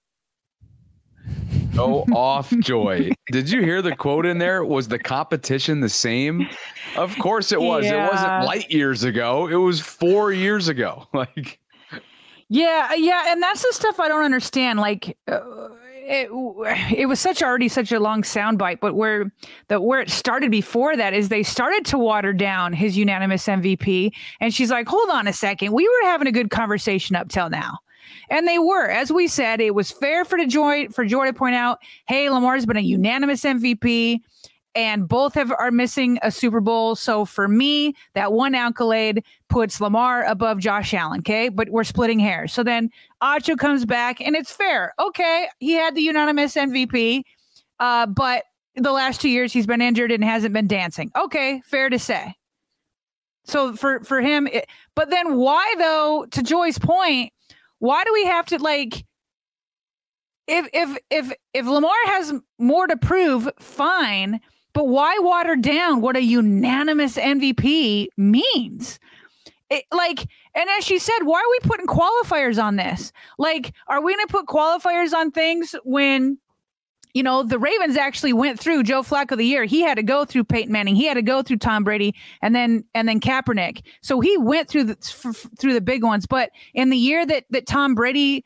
Go 1.75 2.05
off, 2.13 2.51
Joy. 2.61 3.11
Did 3.33 3.51
you 3.51 3.63
hear 3.63 3.83
the 3.83 3.97
quote 3.97 4.27
in 4.27 4.39
there? 4.39 4.65
Was 4.65 4.87
the 4.87 4.99
competition 4.99 5.81
the 5.81 5.89
same? 5.89 6.49
Of 6.97 7.17
course 7.19 7.51
it 7.51 7.61
was. 7.61 7.85
Yeah. 7.85 8.07
It 8.07 8.13
wasn't 8.13 8.45
light 8.45 8.71
years 8.71 9.03
ago. 9.03 9.49
It 9.49 9.57
was 9.57 9.81
four 9.81 10.33
years 10.33 10.69
ago. 10.69 11.09
Like, 11.15 11.59
yeah, 12.51 12.93
yeah, 12.95 13.33
and 13.33 13.43
that's 13.43 13.63
the 13.63 13.73
stuff 13.73 13.99
I 13.99 14.09
don't 14.09 14.25
understand. 14.25 14.79
Like, 14.79 15.17
uh, 15.27 15.41
it, 15.95 16.29
it 16.95 17.07
was 17.07 17.19
such 17.19 17.43
already 17.43 17.69
such 17.69 17.91
a 17.93 17.99
long 17.99 18.23
soundbite, 18.23 18.81
but 18.81 18.95
where 18.95 19.33
the 19.69 19.81
where 19.81 20.01
it 20.01 20.11
started 20.11 20.51
before 20.51 20.97
that 20.97 21.15
is 21.15 21.31
they 21.31 21.43
started 21.43 21.87
to 21.87 21.99
water 21.99 22.33
down 22.33 22.73
his 22.73 22.97
unanimous 22.97 23.47
MVP, 23.47 24.11
and 24.41 24.53
she's 24.53 24.71
like, 24.71 24.87
"Hold 24.87 25.09
on 25.11 25.27
a 25.27 25.33
second, 25.33 25.73
we 25.73 25.89
were 25.89 26.09
having 26.09 26.27
a 26.27 26.33
good 26.33 26.51
conversation 26.51 27.17
up 27.17 27.29
till 27.29 27.49
now." 27.49 27.79
And 28.31 28.47
they 28.47 28.59
were, 28.59 28.89
as 28.89 29.13
we 29.13 29.29
said, 29.29 29.61
it 29.61 29.75
was 29.75 29.91
fair 29.91 30.25
for 30.25 30.39
Joy 30.47 30.89
for 30.89 31.05
Joy 31.05 31.27
to 31.27 31.33
point 31.33 31.55
out, 31.55 31.79
hey, 32.07 32.29
Lamar's 32.31 32.67
been 32.67 32.77
a 32.77 32.81
unanimous 32.81 33.43
MVP, 33.43 34.21
and 34.75 35.09
both 35.09 35.35
have 35.35 35.53
are 35.53 35.71
missing 35.71 36.19
a 36.23 36.31
Super 36.31 36.61
Bowl. 36.61 36.97
So 36.97 37.25
for 37.25 37.49
me, 37.49 37.95
that 38.15 38.33
one 38.33 38.55
accolade 38.55 39.25
puts 39.49 39.81
Lamar 39.81 40.25
above 40.25 40.59
Josh 40.59 40.93
Allen. 40.95 41.21
Okay, 41.21 41.49
but 41.49 41.69
we're 41.71 41.85
splitting 41.85 42.19
hairs. 42.19 42.53
So 42.53 42.63
then 42.63 42.91
Acho 43.23 43.57
comes 43.57 43.85
back, 43.85 44.21
and 44.21 44.35
it's 44.35 44.53
fair. 44.53 44.93
Okay, 44.99 45.49
he 45.59 45.73
had 45.73 45.95
the 45.95 46.03
unanimous 46.03 46.55
MVP, 46.55 47.23
uh, 47.81 48.07
but 48.07 48.45
the 48.77 48.93
last 48.93 49.21
two 49.21 49.29
years 49.29 49.53
he's 49.53 49.67
been 49.67 49.81
injured 49.81 50.11
and 50.11 50.25
hasn't 50.25 50.53
been 50.53 50.67
dancing. 50.67 51.13
Okay, 51.17 51.63
fair 51.65 51.89
to 51.89 51.99
say. 51.99 52.35
So 53.45 53.77
for 53.77 54.01
for 54.01 54.21
him, 54.21 54.47
it, 54.47 54.67
but 54.95 55.11
then 55.11 55.37
why 55.37 55.75
though? 55.79 56.27
To 56.31 56.43
Joy's 56.43 56.79
point, 56.79 57.33
why 57.85 58.03
do 58.03 58.15
we 58.15 58.25
have 58.25 58.47
to 58.47 58.59
like 58.59 59.05
if 60.47 60.67
if 60.73 60.99
if 61.11 61.33
if 61.53 61.67
Lamar 61.67 61.93
has 62.07 62.33
more 62.59 62.87
to 62.87 62.97
prove, 62.97 63.47
fine, 63.59 64.41
but 64.73 64.89
why 64.89 65.19
water 65.19 65.55
down 65.55 66.01
what 66.01 66.17
a 66.17 66.23
unanimous 66.23 67.17
MVP 67.17 68.07
means? 68.17 68.99
It, 69.69 69.85
like, 69.93 70.27
and 70.55 70.69
as 70.79 70.85
she 70.85 70.99
said, 70.99 71.25
why 71.25 71.41
are 71.41 71.51
we 71.51 71.59
putting 71.69 71.87
qualifiers 71.87 72.63
on 72.63 72.77
this? 72.77 73.13
Like, 73.39 73.75
are 73.89 74.03
we 74.03 74.15
going 74.15 74.27
to 74.27 74.33
put 74.33 74.47
qualifiers 74.47 75.13
on 75.13 75.31
things 75.31 75.75
when 75.85 76.39
you 77.15 77.23
know, 77.23 77.45
the 77.45 77.61
Ravens 77.61 77.97
actually 77.97 78.33
went 78.33 78.59
through 78.59 78.83
Joe 78.83 79.03
Flacco 79.03 79.37
the 79.37 79.47
year. 79.47 79.65
He 79.65 79.81
had 79.81 79.95
to 79.95 80.03
go 80.03 80.25
through 80.25 80.45
Peyton 80.45 80.73
Manning. 80.73 80.97
He 80.97 81.07
had 81.07 81.15
to 81.15 81.23
go 81.23 81.43
through 81.43 81.59
Tom 81.59 81.85
Brady 81.85 82.13
and 82.43 82.55
then 82.55 82.85
and 82.93 83.09
then 83.09 83.21
Kaepernick. 83.21 83.83
So 84.03 84.21
he 84.21 84.37
went 84.37 84.69
through 84.69 84.85
the 84.85 84.99
f- 85.01 85.47
through 85.59 85.75
the 85.75 85.81
big 85.81 86.03
ones. 86.03 86.27
But 86.27 86.51
in 86.75 86.91
the 86.91 86.97
year 86.97 87.25
that 87.25 87.45
that 87.51 87.67
Tom 87.67 87.95
Brady 87.95 88.45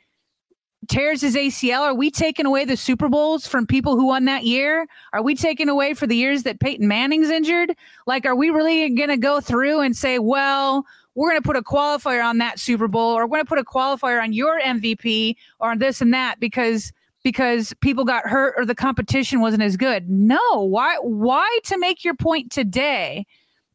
tears 0.86 1.22
his 1.22 1.34
ACL, 1.34 1.80
are 1.80 1.94
we 1.94 2.10
taking 2.10 2.44
away 2.44 2.66
the 2.66 2.76
Super 2.76 3.08
Bowls 3.08 3.46
from 3.46 3.66
people 3.66 3.96
who 3.96 4.06
won 4.06 4.26
that 4.26 4.44
year? 4.44 4.86
Are 5.14 5.22
we 5.22 5.34
taking 5.34 5.70
away 5.70 5.94
for 5.94 6.06
the 6.06 6.16
years 6.16 6.42
that 6.42 6.60
Peyton 6.60 6.86
Manning's 6.86 7.30
injured? 7.30 7.74
Like, 8.06 8.26
are 8.26 8.36
we 8.36 8.50
really 8.50 8.88
going 8.90 9.08
to 9.08 9.16
go 9.16 9.40
through 9.40 9.80
and 9.80 9.96
say, 9.96 10.18
well, 10.18 10.84
we're 11.14 11.30
going 11.30 11.42
to 11.42 11.46
put 11.46 11.56
a 11.56 11.62
qualifier 11.62 12.24
on 12.24 12.38
that 12.38 12.58
Super 12.58 12.86
Bowl, 12.86 13.16
or 13.16 13.26
we're 13.26 13.38
going 13.38 13.46
to 13.46 13.48
put 13.48 13.58
a 13.58 13.64
qualifier 13.64 14.22
on 14.22 14.32
your 14.32 14.60
MVP, 14.60 15.36
or 15.58 15.70
on 15.70 15.78
this 15.78 16.00
and 16.00 16.12
that 16.14 16.38
because 16.38 16.92
because 17.24 17.74
people 17.80 18.04
got 18.04 18.26
hurt 18.26 18.54
or 18.56 18.64
the 18.64 18.74
competition 18.74 19.40
wasn't 19.40 19.62
as 19.62 19.76
good. 19.76 20.08
No, 20.08 20.38
why 20.62 20.96
why 21.00 21.58
to 21.64 21.78
make 21.78 22.04
your 22.04 22.14
point 22.14 22.50
today 22.50 23.26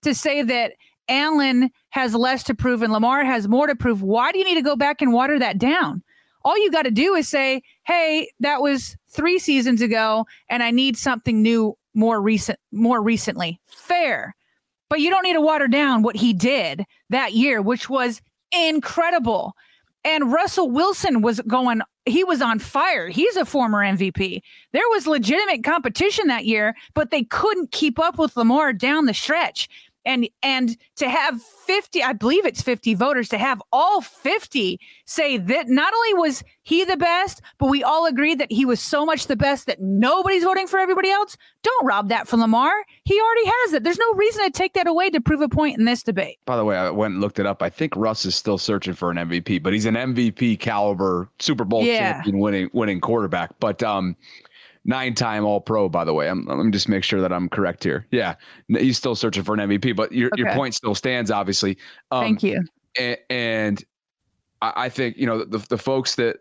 to 0.01 0.13
say 0.13 0.41
that 0.43 0.73
Allen 1.09 1.69
has 1.89 2.15
less 2.15 2.43
to 2.43 2.55
prove 2.55 2.81
and 2.81 2.93
Lamar 2.93 3.23
has 3.23 3.47
more 3.47 3.67
to 3.67 3.75
prove? 3.75 4.01
Why 4.01 4.31
do 4.31 4.39
you 4.39 4.45
need 4.45 4.55
to 4.55 4.61
go 4.61 4.75
back 4.75 5.01
and 5.01 5.13
water 5.13 5.37
that 5.39 5.57
down? 5.57 6.03
all 6.45 6.57
you 6.57 6.71
got 6.71 6.83
to 6.83 6.91
do 6.91 7.15
is 7.15 7.27
say, 7.27 7.61
"Hey, 7.83 8.29
that 8.39 8.61
was 8.61 8.95
3 9.09 9.39
seasons 9.39 9.81
ago 9.81 10.25
and 10.49 10.61
I 10.61 10.71
need 10.71 10.97
something 10.97 11.41
new 11.41 11.77
more 11.93 12.21
recent 12.21 12.59
more 12.71 13.01
recently." 13.01 13.59
Fair. 13.65 14.35
But 14.89 14.99
you 14.99 15.09
don't 15.09 15.23
need 15.23 15.33
to 15.33 15.41
water 15.41 15.67
down 15.67 16.03
what 16.03 16.15
he 16.15 16.33
did 16.33 16.85
that 17.09 17.33
year, 17.33 17.61
which 17.61 17.89
was 17.89 18.21
incredible. 18.51 19.53
And 20.03 20.31
Russell 20.31 20.69
Wilson 20.69 21.21
was 21.21 21.39
going 21.41 21.81
he 22.05 22.23
was 22.23 22.41
on 22.41 22.59
fire. 22.59 23.07
He's 23.09 23.35
a 23.37 23.45
former 23.45 23.79
MVP. 23.79 24.41
There 24.71 24.89
was 24.89 25.07
legitimate 25.07 25.63
competition 25.63 26.27
that 26.27 26.45
year, 26.45 26.75
but 26.93 27.11
they 27.11 27.23
couldn't 27.23 27.71
keep 27.71 27.99
up 27.99 28.17
with 28.17 28.35
Lamar 28.35 28.73
down 28.73 29.05
the 29.05 29.13
stretch 29.13 29.69
and 30.05 30.27
and 30.41 30.77
to 30.95 31.09
have 31.09 31.41
50 31.41 32.03
i 32.03 32.13
believe 32.13 32.45
it's 32.45 32.61
50 32.61 32.93
voters 32.95 33.29
to 33.29 33.37
have 33.37 33.61
all 33.71 34.01
50 34.01 34.79
say 35.05 35.37
that 35.37 35.69
not 35.69 35.93
only 35.93 36.13
was 36.15 36.43
he 36.63 36.83
the 36.85 36.97
best 36.97 37.41
but 37.57 37.69
we 37.69 37.83
all 37.83 38.05
agreed 38.05 38.39
that 38.39 38.51
he 38.51 38.65
was 38.65 38.79
so 38.79 39.05
much 39.05 39.27
the 39.27 39.35
best 39.35 39.67
that 39.67 39.81
nobody's 39.81 40.43
voting 40.43 40.67
for 40.67 40.79
everybody 40.79 41.09
else. 41.09 41.37
Don't 41.61 41.85
rob 41.85 42.09
that 42.09 42.27
from 42.27 42.41
lamar. 42.41 42.71
He 43.03 43.19
already 43.19 43.45
has 43.45 43.73
it. 43.73 43.83
There's 43.83 43.97
no 43.97 44.13
reason 44.13 44.43
to 44.45 44.51
take 44.51 44.73
that 44.73 44.87
away 44.87 45.09
to 45.09 45.21
prove 45.21 45.41
a 45.41 45.49
point 45.49 45.77
in 45.77 45.85
this 45.85 46.03
debate. 46.03 46.39
By 46.45 46.57
the 46.57 46.65
way 46.65 46.77
i 46.77 46.89
went 46.89 47.13
and 47.13 47.21
looked 47.21 47.39
it 47.39 47.45
up. 47.45 47.61
I 47.61 47.69
think 47.69 47.95
russ 47.95 48.25
is 48.25 48.35
still 48.35 48.57
searching 48.57 48.93
for 48.93 49.11
an 49.11 49.17
mvp 49.17 49.61
but 49.63 49.73
he's 49.73 49.85
an 49.85 49.95
mvp 49.95 50.59
caliber 50.59 51.29
super 51.39 51.63
bowl 51.63 51.83
yeah. 51.83 52.13
champion 52.13 52.39
winning 52.39 52.69
winning 52.73 52.99
quarterback. 52.99 53.51
But 53.59 53.83
um 53.83 54.15
nine 54.85 55.13
time 55.13 55.45
All 55.45 55.61
Pro, 55.61 55.89
by 55.89 56.03
the 56.03 56.13
way. 56.13 56.29
I'm, 56.29 56.45
let 56.45 56.57
me 56.57 56.71
just 56.71 56.89
make 56.89 57.03
sure 57.03 57.21
that 57.21 57.31
I'm 57.31 57.49
correct 57.49 57.83
here. 57.83 58.07
Yeah, 58.11 58.35
he's 58.67 58.97
still 58.97 59.15
searching 59.15 59.43
for 59.43 59.53
an 59.53 59.59
MVP, 59.69 59.95
but 59.95 60.11
your, 60.11 60.29
okay. 60.33 60.41
your 60.41 60.53
point 60.53 60.75
still 60.75 60.95
stands, 60.95 61.31
obviously. 61.31 61.77
Um, 62.11 62.23
Thank 62.23 62.43
you. 62.43 62.63
And, 62.99 63.17
and 63.29 63.85
I, 64.61 64.89
think 64.89 65.17
you 65.17 65.25
know 65.25 65.43
the 65.43 65.57
the 65.69 65.77
folks 65.77 66.15
that 66.15 66.37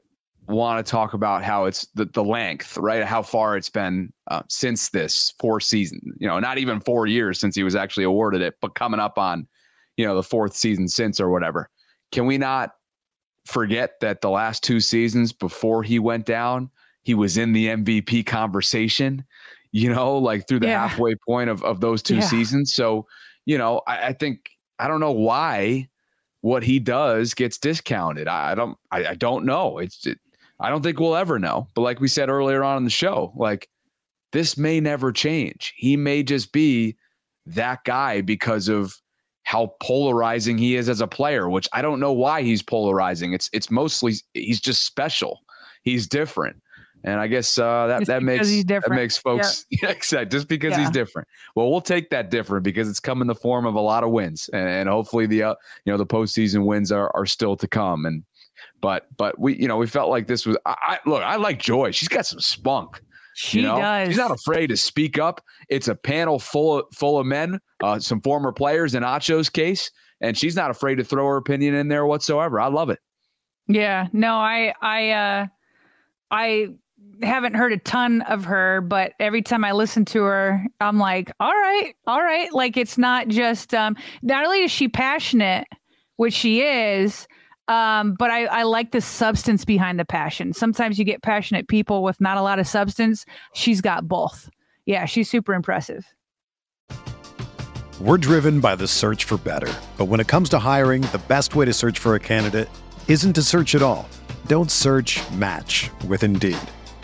want 0.47 0.85
to 0.85 0.91
talk 0.91 1.15
about 1.15 1.43
how 1.43 1.65
it's 1.65 1.87
the, 1.95 2.05
the 2.07 2.23
length, 2.23 2.77
right? 2.77 3.05
How 3.05 3.23
far 3.23 3.57
it's 3.57 3.71
been 3.71 4.13
uh, 4.31 4.43
since 4.49 4.91
this 4.91 5.33
four 5.41 5.61
season, 5.61 6.01
you 6.19 6.27
know, 6.27 6.39
not 6.39 6.59
even 6.59 6.81
four 6.81 7.07
years 7.07 7.39
since 7.41 7.55
he 7.55 7.63
was 7.63 7.75
actually 7.75 8.05
awarded 8.05 8.43
it, 8.43 8.55
but 8.61 8.75
coming 8.75 9.01
up 9.01 9.19
on, 9.19 9.47
you 9.97 10.05
know, 10.05 10.15
the 10.15 10.23
fourth 10.23 10.55
season 10.55 10.89
since 10.89 11.21
or 11.21 11.31
whatever. 11.31 11.71
Can 12.11 12.27
we 12.27 12.39
not 12.39 12.73
forget 13.47 14.01
that 14.01 14.21
the 14.21 14.31
last 14.31 14.63
two 14.63 14.81
seasons 14.81 15.33
before 15.33 15.83
he 15.83 15.99
went 15.99 16.27
down, 16.27 16.71
he 17.03 17.15
was 17.15 17.37
in 17.37 17.53
the 17.53 17.67
MVP 17.67 18.27
conversation, 18.27 19.25
you 19.73 19.93
know, 19.93 20.17
like 20.17 20.47
through 20.47 20.61
the 20.61 20.69
yeah. 20.69 20.87
halfway 20.87 21.15
point 21.15 21.51
of, 21.51 21.63
of 21.65 21.81
those 21.81 22.03
two 22.03 22.17
yeah. 22.17 22.21
seasons. 22.21 22.75
So, 22.75 23.07
you 23.45 23.59
know, 23.59 23.83
I, 23.87 24.09
I, 24.09 24.13
think 24.13 24.51
I 24.79 24.89
don't 24.89 25.01
know 25.01 25.13
why 25.13 25.89
what 26.41 26.63
he 26.63 26.79
does 26.79 27.35
gets 27.35 27.59
discounted. 27.59 28.29
I, 28.29 28.53
I 28.53 28.55
don't 28.55 28.79
I, 28.91 29.07
I, 29.07 29.15
don't 29.15 29.45
know. 29.45 29.79
It's 29.79 30.07
it, 30.07 30.19
I 30.61 30.71
don't 30.71 30.83
think 30.83 31.01
we'll 31.01 31.17
ever 31.17 31.39
know. 31.39 31.69
But 31.75 31.83
like 31.83 32.01
we 32.01 32.09
said 32.09 32.29
earlier 32.29 32.63
on 32.63 32.79
in 32.79 32.85
the 32.85 32.91
show, 32.91 33.33
like 33.37 33.69
this 34.33 34.57
may 34.57 34.81
never 34.81 35.13
change. 35.13 35.75
He 35.77 35.97
may 35.97 36.23
just 36.23 36.53
be 36.53 36.97
that 37.47 37.85
guy 37.85 38.21
because 38.21 38.69
of 38.69 38.95
how 39.45 39.75
polarizing 39.83 40.57
he 40.57 40.77
is 40.77 40.89
as 40.89 41.01
a 41.01 41.07
player, 41.07 41.49
which 41.51 41.69
I 41.73 41.83
don't 41.83 42.01
know 42.01 42.13
why 42.13 42.43
he's 42.43 42.63
polarizing. 42.63 43.33
It's 43.33 43.51
it's 43.53 43.71
mostly 43.71 44.15
he's 44.35 44.61
just 44.61 44.87
special. 44.87 45.41
He's 45.83 46.07
different. 46.07 46.63
And 47.05 47.19
I 47.19 47.27
guess 47.27 47.59
uh, 47.59 47.87
that 47.89 48.01
just 48.01 48.09
that 48.09 48.23
makes 48.23 48.65
that 48.65 48.91
makes 48.91 49.17
folks 49.17 49.67
yeah. 49.71 49.91
excited 49.91 50.31
just 50.31 50.49
because 50.49 50.73
yeah. 50.73 50.81
he's 50.81 50.91
different. 50.91 51.27
Well, 51.57 51.71
we'll 51.71 51.81
take 51.81 52.11
that 52.11 52.31
different 52.31 52.65
because 52.65 52.89
it's 52.89 53.01
come 53.01 53.21
in 53.21 53.27
the 53.27 53.35
form 53.35 53.67
of 53.67 53.75
a 53.75 53.81
lot 53.81 54.05
of 54.05 54.11
wins, 54.11 54.49
and, 54.53 54.69
and 54.69 54.89
hopefully 54.89 55.27
the 55.27 55.43
uh, 55.43 55.55
you 55.85 55.93
know 55.93 55.97
the 55.97 56.07
postseason 56.07 56.65
wins 56.65 56.93
are 56.93 57.11
are 57.15 57.27
still 57.27 57.57
to 57.57 57.67
come. 57.67 58.07
And 58.07 58.23
but 58.81 59.07
but 59.17 59.39
we 59.39 59.57
you 59.57 59.67
know 59.67 59.77
we 59.77 59.87
felt 59.87 60.11
like 60.11 60.29
this 60.29 60.47
was 60.47 60.57
I, 60.65 60.77
I 61.05 61.09
look 61.09 61.23
I 61.23 61.37
like 61.37 61.59
Joy. 61.59 61.91
She's 61.91 62.09
got 62.09 62.27
some 62.27 62.41
spunk. 62.41 63.03
She 63.35 63.61
you 63.61 63.67
know? 63.67 63.79
does. 63.79 64.09
She's 64.09 64.19
not 64.19 64.31
afraid 64.31 64.69
to 64.69 64.77
speak 64.77 65.19
up. 65.19 65.43
It's 65.69 65.89
a 65.89 65.95
panel 65.95 66.39
full 66.39 66.81
of 66.81 66.85
full 66.95 67.19
of 67.19 67.27
men, 67.27 67.59
uh, 67.83 67.99
some 67.99 68.21
former 68.21 68.53
players 68.53 68.95
in 68.95 69.03
Acho's 69.03 69.49
case, 69.49 69.91
and 70.21 70.37
she's 70.37 70.55
not 70.55 70.71
afraid 70.71 70.97
to 70.97 71.05
throw 71.05 71.27
her 71.27 71.37
opinion 71.37 71.75
in 71.75 71.89
there 71.89 72.07
whatsoever. 72.07 72.61
I 72.61 72.69
love 72.69 72.91
it. 72.91 73.01
Yeah. 73.69 74.09
No, 74.13 74.35
I 74.35 74.75
I 74.81 75.11
uh 75.11 75.47
I 76.31 76.69
haven't 77.25 77.55
heard 77.55 77.73
a 77.73 77.79
ton 77.79 78.23
of 78.23 78.45
her, 78.45 78.81
but 78.81 79.13
every 79.21 79.43
time 79.43 79.65
I 79.65 79.73
listen 79.73 80.05
to 80.07 80.23
her, 80.23 80.65
I'm 80.81 80.99
like, 80.99 81.31
all 81.41 81.53
right, 81.53 81.95
all 82.07 82.23
right. 82.23 82.53
Like 82.53 82.77
it's 82.77 82.99
not 82.99 83.29
just 83.29 83.75
um 83.75 83.97
not 84.23 84.45
only 84.45 84.63
is 84.63 84.71
she 84.71 84.89
passionate, 84.89 85.67
which 86.17 86.35
she 86.35 86.63
is, 86.63 87.27
um, 87.69 88.15
but 88.19 88.31
I, 88.31 88.45
I 88.47 88.63
like 88.65 88.93
the 88.93 89.01
substance 89.01 89.65
behind 89.65 89.99
the 89.99 90.05
passion. 90.05 90.53
Sometimes 90.53 90.99
you 90.99 91.05
get 91.05 91.23
passionate 91.23 91.69
people 91.69 92.03
with 92.03 92.21
not 92.21 92.37
a 92.37 92.43
lot 92.43 92.59
of 92.59 92.67
substance. 92.67 93.25
She's 93.55 93.81
got 93.81 94.09
both. 94.09 94.51
Yeah, 94.85 95.05
she's 95.05 95.31
super 95.31 95.55
impressive. 95.55 96.05
We're 98.01 98.19
driven 98.19 98.61
by 98.61 98.75
the 98.75 98.89
search 98.89 99.25
for 99.25 99.37
better. 99.39 99.73
But 99.97 100.07
when 100.07 100.19
it 100.19 100.27
comes 100.27 100.49
to 100.51 100.59
hiring, 100.59 101.03
the 101.03 101.23
best 101.29 101.55
way 101.55 101.65
to 101.67 101.73
search 101.73 101.99
for 101.99 102.15
a 102.17 102.21
candidate 102.21 102.69
isn't 103.07 103.35
to 103.35 103.43
search 103.43 103.75
at 103.75 103.83
all. 103.83 104.09
Don't 104.49 104.71
search 104.71 105.21
match 105.33 105.89
with 106.09 106.25
Indeed. 106.25 106.59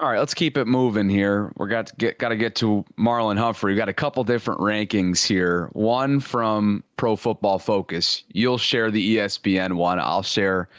All 0.00 0.08
right, 0.08 0.18
let's 0.18 0.32
keep 0.32 0.56
it 0.56 0.64
moving 0.66 1.10
here. 1.10 1.52
We're 1.58 1.68
got 1.68 1.88
to 1.88 1.96
get 1.96 2.18
got 2.18 2.30
to 2.30 2.36
get 2.36 2.54
to 2.54 2.86
Marlon 2.98 3.36
Humphrey. 3.36 3.74
We 3.74 3.76
got 3.76 3.90
a 3.90 3.92
couple 3.92 4.24
different 4.24 4.58
rankings 4.58 5.26
here. 5.26 5.68
One 5.74 6.20
from 6.20 6.82
Pro 6.96 7.16
Football 7.16 7.58
Focus. 7.58 8.24
You'll 8.32 8.56
share 8.56 8.90
the 8.90 9.16
ESPN 9.16 9.74
one. 9.74 10.00
I'll 10.00 10.22
share 10.22 10.70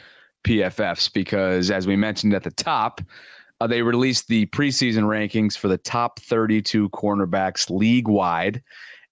PFF's 0.42 1.08
because, 1.08 1.70
as 1.70 1.86
we 1.86 1.94
mentioned 1.94 2.34
at 2.34 2.42
the 2.42 2.50
top, 2.50 3.00
uh, 3.60 3.68
they 3.68 3.82
released 3.82 4.26
the 4.26 4.46
preseason 4.46 5.04
rankings 5.04 5.56
for 5.56 5.68
the 5.68 5.78
top 5.78 6.18
32 6.18 6.88
cornerbacks 6.88 7.70
league 7.70 8.08
wide, 8.08 8.60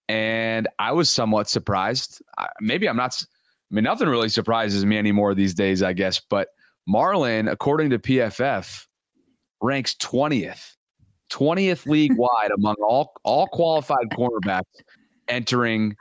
and 0.09 0.67
I 0.81 0.91
was 0.91 1.09
somewhat 1.09 1.49
surprised. 1.49 2.21
maybe 2.61 2.89
I'm 2.89 2.97
not. 2.97 3.15
I 3.23 3.75
mean, 3.77 3.85
nothing 3.85 4.09
really 4.09 4.29
surprises 4.29 4.85
me 4.85 4.99
anymore 4.99 5.37
these 5.37 5.55
days, 5.55 5.85
I 5.85 5.93
guess. 5.93 6.19
But 6.19 6.49
Marlon, 6.89 7.49
according 7.49 7.91
to 7.91 8.01
PFF 8.01 8.89
ranks 9.61 9.95
20th, 9.95 10.75
20th 11.31 11.87
league 11.87 12.17
wide 12.17 12.51
among 12.55 12.77
all 12.77 13.13
all 13.25 13.47
qualified 13.47 14.09
cornerbacks 14.13 14.65
entering 15.29 15.97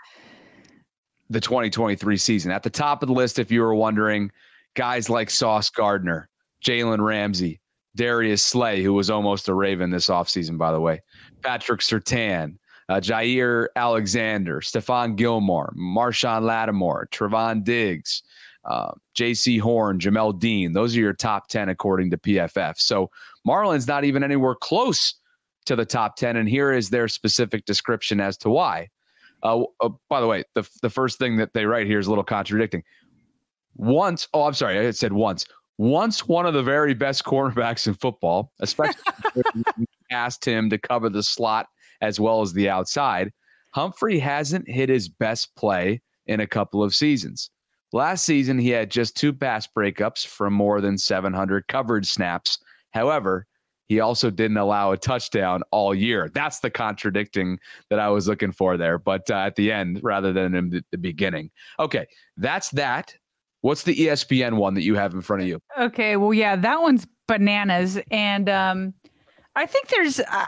the 1.30 1.40
2023 1.40 2.18
season. 2.18 2.52
At 2.52 2.64
the 2.64 2.70
top 2.70 3.04
of 3.04 3.08
the 3.08 3.14
list, 3.14 3.40
if 3.40 3.52
you 3.52 3.62
were 3.62 3.76
wondering, 3.76 4.32
guys 4.76 5.10
like 5.10 5.30
Sauce 5.30 5.70
Gardner, 5.70 6.30
Jalen 6.66 7.00
Ramsey, 7.00 7.62
Darius 7.96 8.44
Slay, 8.44 8.82
who 8.82 8.94
was 8.94 9.10
almost 9.10 9.50
a 9.50 9.54
Raven 9.54 9.92
this 9.92 10.08
offseason, 10.08 10.58
by 10.58 10.72
the 10.72 10.80
way, 10.80 11.02
Patrick 11.44 11.82
Surtain, 11.82 12.58
uh, 12.90 13.00
Jaire 13.00 13.68
Alexander, 13.76 14.62
Stephon 14.62 15.16
Gilmore, 15.16 15.74
Marshon 15.78 16.44
Lattimore, 16.44 17.08
Trevon 17.12 17.64
Diggs, 17.64 18.24
uh, 18.66 18.92
Jaycee 19.18 19.60
Horn, 19.60 20.00
Jamel 20.00 20.38
Dean. 20.40 20.74
Those 20.74 20.96
are 20.96 21.00
your 21.00 21.14
top 21.14 21.48
10 21.50 21.70
according 21.70 22.10
to 22.12 22.18
PFF. 22.18 22.80
So 22.80 23.10
Marlon's 23.46 23.88
not 23.88 24.04
even 24.04 24.24
anywhere 24.24 24.56
close 24.56 25.16
to 25.66 25.76
the 25.76 25.86
top 25.86 26.16
10. 26.16 26.36
And 26.36 26.50
here 26.50 26.74
is 26.74 26.90
their 26.90 27.08
specific 27.08 27.66
description 27.66 28.20
as 28.20 28.38
to 28.38 28.50
why. 28.50 28.90
Uh, 29.44 29.64
uh, 29.80 29.90
by 30.10 30.20
the 30.20 30.28
way, 30.28 30.44
the, 30.56 30.68
the 30.82 30.90
first 30.90 31.18
thing 31.18 31.38
that 31.38 31.54
they 31.54 31.66
write 31.66 31.88
here 31.88 32.00
is 32.00 32.08
a 32.08 32.10
little 32.10 32.24
contradicting. 32.24 32.84
Once, 33.76 34.28
oh, 34.34 34.44
I'm 34.44 34.54
sorry, 34.54 34.86
I 34.86 34.92
said 34.92 35.14
once. 35.14 35.46
Once 35.78 36.28
one 36.28 36.46
of 36.46 36.54
the 36.54 36.64
very 36.64 36.94
best 36.94 37.24
cornerbacks 37.24 37.88
in 37.88 37.94
football, 37.94 38.52
especially 38.60 39.02
asked 40.12 40.44
him 40.44 40.70
to 40.70 40.78
cover 40.78 41.10
the 41.10 41.24
slot 41.24 41.68
as 42.02 42.20
well 42.20 42.42
as 42.42 42.52
the 42.52 42.68
outside, 42.68 43.32
Humphrey 43.72 44.20
hasn't 44.20 44.68
hit 44.68 44.90
his 44.90 45.08
best 45.08 45.56
play 45.56 46.02
in 46.26 46.42
a 46.42 46.48
couple 46.48 46.84
of 46.84 46.94
seasons. 46.94 47.50
Last 47.92 48.26
season, 48.26 48.60
he 48.60 48.70
had 48.70 48.92
just 48.92 49.16
two 49.16 49.34
pass 49.34 49.68
breakups 49.68 50.26
from 50.26 50.54
more 50.54 50.82
than 50.82 50.98
700 50.98 51.68
coverage 51.68 52.12
snaps. 52.12 52.60
However, 52.92 53.46
he 53.90 54.00
also 54.00 54.30
didn't 54.30 54.58
allow 54.58 54.92
a 54.92 54.98
touchdown 54.98 55.64
all 55.72 55.96
year. 55.96 56.30
That's 56.34 56.60
the 56.60 56.70
contradicting 56.70 57.60
that 57.90 58.00
I 58.00 58.10
was 58.10 58.28
looking 58.28 58.52
for 58.52 58.78
there, 58.78 59.00
but 59.00 59.30
uh, 59.32 59.36
at 59.36 59.56
the 59.56 59.72
end 59.72 60.00
rather 60.04 60.32
than 60.32 60.54
in 60.54 60.70
the, 60.70 60.84
the 60.92 60.98
beginning. 60.98 61.50
Okay, 61.80 62.06
that's 62.38 62.70
that. 62.72 63.16
What's 63.62 63.84
the 63.84 63.96
ESPN 63.96 64.54
one 64.58 64.76
that 64.76 64.84
you 64.84 64.96
have 64.96 65.14
in 65.14 65.22
front 65.22 65.42
of 65.42 65.48
you? 65.48 65.60
Okay, 65.78 66.16
well, 66.18 66.34
yeah, 66.34 66.56
that 66.56 66.82
one's 66.82 67.08
bananas, 67.28 68.00
and 68.10 68.48
um, 68.48 68.94
I 69.56 69.66
think 69.66 69.88
there's 69.88 70.20
uh, 70.20 70.46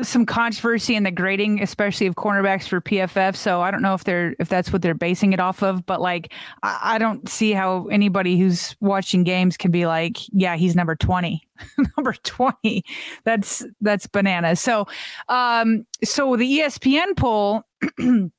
some 0.00 0.24
controversy 0.24 0.94
in 0.94 1.02
the 1.02 1.10
grading, 1.10 1.62
especially 1.62 2.06
of 2.06 2.14
cornerbacks 2.14 2.66
for 2.66 2.80
PFF. 2.80 3.36
So 3.36 3.60
I 3.60 3.70
don't 3.70 3.82
know 3.82 3.94
if 3.94 4.04
they're 4.04 4.34
if 4.38 4.48
that's 4.48 4.72
what 4.72 4.80
they're 4.80 4.94
basing 4.94 5.32
it 5.32 5.40
off 5.40 5.62
of, 5.62 5.84
but 5.84 6.00
like 6.00 6.32
I, 6.62 6.94
I 6.94 6.98
don't 6.98 7.28
see 7.28 7.52
how 7.52 7.86
anybody 7.88 8.38
who's 8.38 8.74
watching 8.80 9.24
games 9.24 9.56
can 9.56 9.70
be 9.70 9.86
like, 9.86 10.16
yeah, 10.32 10.56
he's 10.56 10.74
number 10.74 10.96
twenty, 10.96 11.46
number 11.96 12.14
twenty. 12.22 12.84
That's 13.24 13.64
that's 13.80 14.06
bananas. 14.06 14.60
So, 14.60 14.86
um, 15.28 15.86
so 16.02 16.36
the 16.36 16.60
ESPN 16.60 17.16
poll. 17.16 17.62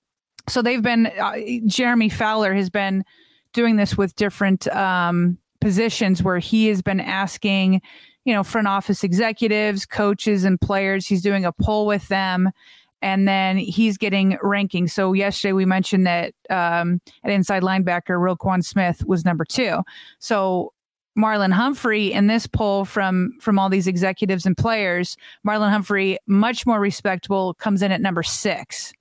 so 0.49 0.61
they've 0.61 0.81
been 0.81 1.07
uh, 1.07 1.35
Jeremy 1.65 2.09
Fowler 2.09 2.53
has 2.53 2.69
been 2.69 3.03
doing 3.53 3.75
this 3.75 3.97
with 3.97 4.15
different 4.15 4.67
um, 4.69 5.37
positions 5.61 6.21
where 6.23 6.39
he 6.39 6.67
has 6.67 6.81
been 6.81 6.99
asking 6.99 7.81
you 8.25 8.33
know, 8.33 8.43
front 8.43 8.67
office 8.67 9.03
executives, 9.03 9.85
coaches, 9.85 10.43
and 10.43 10.59
players. 10.59 11.07
He's 11.07 11.21
doing 11.21 11.45
a 11.45 11.51
poll 11.51 11.85
with 11.85 12.07
them. 12.07 12.51
And 13.01 13.27
then 13.27 13.57
he's 13.57 13.97
getting 13.97 14.37
rankings. 14.37 14.91
So 14.91 15.11
yesterday 15.11 15.51
we 15.51 15.65
mentioned 15.65 16.07
that 16.07 16.33
um, 16.49 17.01
at 17.25 17.31
inside 17.31 17.61
linebacker, 17.61 18.17
Roquan 18.17 18.63
Smith 18.63 19.03
was 19.05 19.25
number 19.25 19.43
two. 19.43 19.81
So 20.19 20.71
Marlon 21.17 21.51
Humphrey 21.51 22.11
in 22.11 22.27
this 22.27 22.47
poll 22.47 22.85
from 22.85 23.33
from 23.39 23.59
all 23.59 23.69
these 23.69 23.87
executives 23.87 24.45
and 24.45 24.57
players, 24.57 25.17
Marlon 25.45 25.69
Humphrey, 25.69 26.17
much 26.27 26.65
more 26.65 26.79
respectable, 26.79 27.53
comes 27.55 27.81
in 27.81 27.91
at 27.91 28.01
number 28.01 28.23
six. 28.23 28.93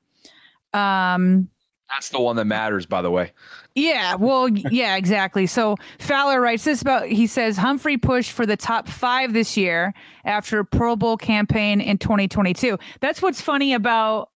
Um, 0.75 1.49
That's 1.93 2.09
the 2.09 2.21
one 2.21 2.37
that 2.37 2.47
matters, 2.47 2.87
by 2.87 3.03
the 3.03 3.11
way. 3.11 3.33
Yeah, 3.75 4.15
well, 4.15 4.49
yeah, 4.49 4.97
exactly. 4.97 5.47
So 5.47 5.77
Fowler 5.99 6.41
writes 6.41 6.65
this 6.65 6.81
about 6.81 7.07
he 7.07 7.27
says 7.27 7.57
Humphrey 7.57 7.99
pushed 7.99 8.33
for 8.33 8.47
the 8.47 8.57
top 8.57 8.89
five 8.89 9.33
this 9.33 9.57
year 9.57 9.93
after 10.25 10.61
a 10.61 10.65
Pro 10.65 10.97
Bowl 10.97 11.17
campaign 11.17 11.81
in 11.81 11.99
2022. 11.99 12.79
That's 13.01 13.21
what's 13.21 13.41
funny 13.41 13.75
about 13.75 14.31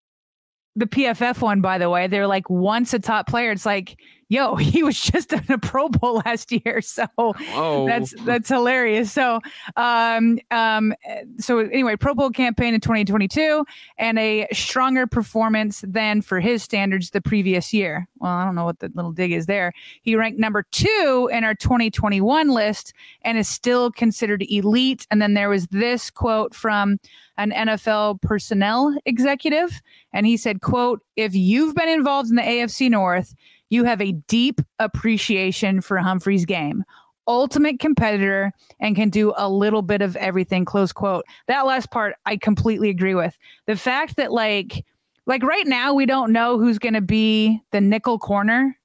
the 0.74 0.86
PFF 0.86 1.40
one, 1.40 1.62
by 1.62 1.78
the 1.78 1.88
way. 1.88 2.06
They're 2.06 2.26
like 2.26 2.48
once 2.50 2.92
a 2.92 2.98
top 2.98 3.26
player, 3.26 3.50
it's 3.50 3.66
like 3.66 3.98
yo, 4.28 4.56
he 4.56 4.82
was 4.82 5.00
just 5.00 5.32
in 5.32 5.44
a 5.48 5.58
Pro 5.58 5.88
Bowl 5.88 6.22
last 6.24 6.52
year. 6.52 6.80
So 6.80 7.06
Whoa. 7.16 7.86
that's 7.86 8.14
that's 8.24 8.48
hilarious. 8.48 9.12
So 9.12 9.40
um 9.76 10.38
um 10.50 10.94
so 11.38 11.58
anyway, 11.58 11.96
Pro 11.96 12.14
Bowl 12.14 12.30
campaign 12.30 12.74
in 12.74 12.80
2022 12.80 13.64
and 13.98 14.18
a 14.18 14.46
stronger 14.52 15.06
performance 15.06 15.84
than 15.86 16.22
for 16.22 16.40
his 16.40 16.62
standards 16.62 17.10
the 17.10 17.20
previous 17.20 17.72
year. 17.72 18.08
Well, 18.18 18.32
I 18.32 18.44
don't 18.44 18.54
know 18.54 18.64
what 18.64 18.78
the 18.78 18.90
little 18.94 19.12
dig 19.12 19.32
is 19.32 19.46
there. 19.46 19.72
He 20.02 20.16
ranked 20.16 20.38
number 20.38 20.64
two 20.72 21.28
in 21.32 21.44
our 21.44 21.54
2021 21.54 22.48
list 22.48 22.92
and 23.22 23.38
is 23.38 23.48
still 23.48 23.90
considered 23.90 24.44
elite. 24.48 25.06
And 25.10 25.20
then 25.20 25.34
there 25.34 25.48
was 25.48 25.66
this 25.68 26.10
quote 26.10 26.54
from 26.54 26.98
an 27.38 27.50
NFL 27.50 28.22
personnel 28.22 28.96
executive, 29.04 29.82
and 30.12 30.26
he 30.26 30.36
said, 30.36 30.62
quote, 30.62 31.02
if 31.16 31.34
you've 31.34 31.74
been 31.74 31.88
involved 31.88 32.30
in 32.30 32.36
the 32.36 32.42
AFC 32.42 32.90
North, 32.90 33.34
you 33.70 33.84
have 33.84 34.00
a 34.00 34.12
deep 34.12 34.60
appreciation 34.78 35.80
for 35.80 35.98
Humphrey's 35.98 36.44
game. 36.44 36.84
Ultimate 37.28 37.80
competitor 37.80 38.52
and 38.78 38.94
can 38.94 39.10
do 39.10 39.32
a 39.36 39.48
little 39.48 39.82
bit 39.82 40.00
of 40.00 40.14
everything. 40.16 40.64
Close 40.64 40.92
quote. 40.92 41.24
That 41.48 41.66
last 41.66 41.90
part 41.90 42.14
I 42.24 42.36
completely 42.36 42.88
agree 42.88 43.14
with. 43.14 43.36
The 43.66 43.76
fact 43.76 44.16
that 44.16 44.32
like 44.32 44.84
like 45.26 45.42
right 45.42 45.66
now 45.66 45.92
we 45.92 46.06
don't 46.06 46.32
know 46.32 46.58
who's 46.58 46.78
going 46.78 46.94
to 46.94 47.00
be 47.00 47.60
the 47.72 47.80
nickel 47.80 48.18
corner, 48.20 48.78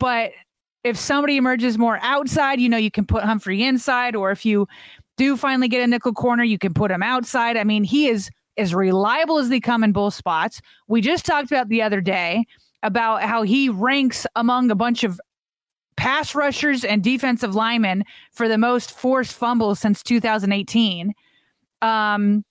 but 0.00 0.32
if 0.82 0.98
somebody 0.98 1.36
emerges 1.36 1.78
more 1.78 2.00
outside, 2.02 2.60
you 2.60 2.68
know 2.68 2.76
you 2.76 2.90
can 2.90 3.06
put 3.06 3.22
Humphrey 3.22 3.62
inside, 3.62 4.16
or 4.16 4.32
if 4.32 4.44
you 4.44 4.66
do 5.16 5.36
finally 5.36 5.68
get 5.68 5.82
a 5.82 5.86
nickel 5.86 6.12
corner, 6.12 6.42
you 6.42 6.58
can 6.58 6.74
put 6.74 6.90
him 6.90 7.02
outside. 7.02 7.56
I 7.56 7.62
mean, 7.62 7.84
he 7.84 8.08
is 8.08 8.28
as 8.56 8.74
reliable 8.74 9.38
as 9.38 9.48
they 9.48 9.60
come 9.60 9.84
in 9.84 9.92
both 9.92 10.14
spots. 10.14 10.60
We 10.88 11.00
just 11.00 11.24
talked 11.24 11.50
about 11.50 11.68
the 11.68 11.82
other 11.82 12.00
day 12.00 12.44
about 12.82 13.22
how 13.22 13.42
he 13.42 13.68
ranks 13.68 14.26
among 14.36 14.70
a 14.70 14.74
bunch 14.74 15.04
of 15.04 15.20
pass 15.96 16.34
rushers 16.34 16.84
and 16.84 17.02
defensive 17.02 17.54
linemen 17.54 18.04
for 18.32 18.48
the 18.48 18.58
most 18.58 18.90
forced 18.90 19.34
fumbles 19.34 19.78
since 19.78 20.02
2018. 20.02 21.12
Um, 21.80 22.44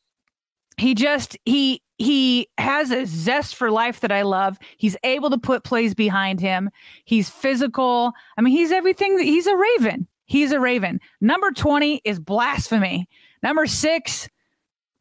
he 0.77 0.95
just 0.95 1.37
he 1.45 1.81
he 1.97 2.47
has 2.57 2.91
a 2.91 3.05
zest 3.05 3.55
for 3.55 3.69
life 3.69 3.99
that 3.99 4.11
I 4.11 4.23
love. 4.23 4.57
He's 4.77 4.97
able 5.03 5.29
to 5.29 5.37
put 5.37 5.63
plays 5.63 5.93
behind 5.93 6.39
him. 6.39 6.69
He's 7.05 7.29
physical. 7.29 8.13
I 8.37 8.41
mean, 8.41 8.55
he's 8.55 8.71
everything. 8.71 9.17
That, 9.17 9.25
He's 9.25 9.47
a 9.47 9.55
Raven. 9.55 10.07
He's 10.25 10.51
a 10.51 10.59
Raven. 10.59 10.99
Number 11.19 11.51
20 11.51 12.01
is 12.03 12.19
blasphemy. 12.19 13.07
Number 13.43 13.67
six, 13.67 14.29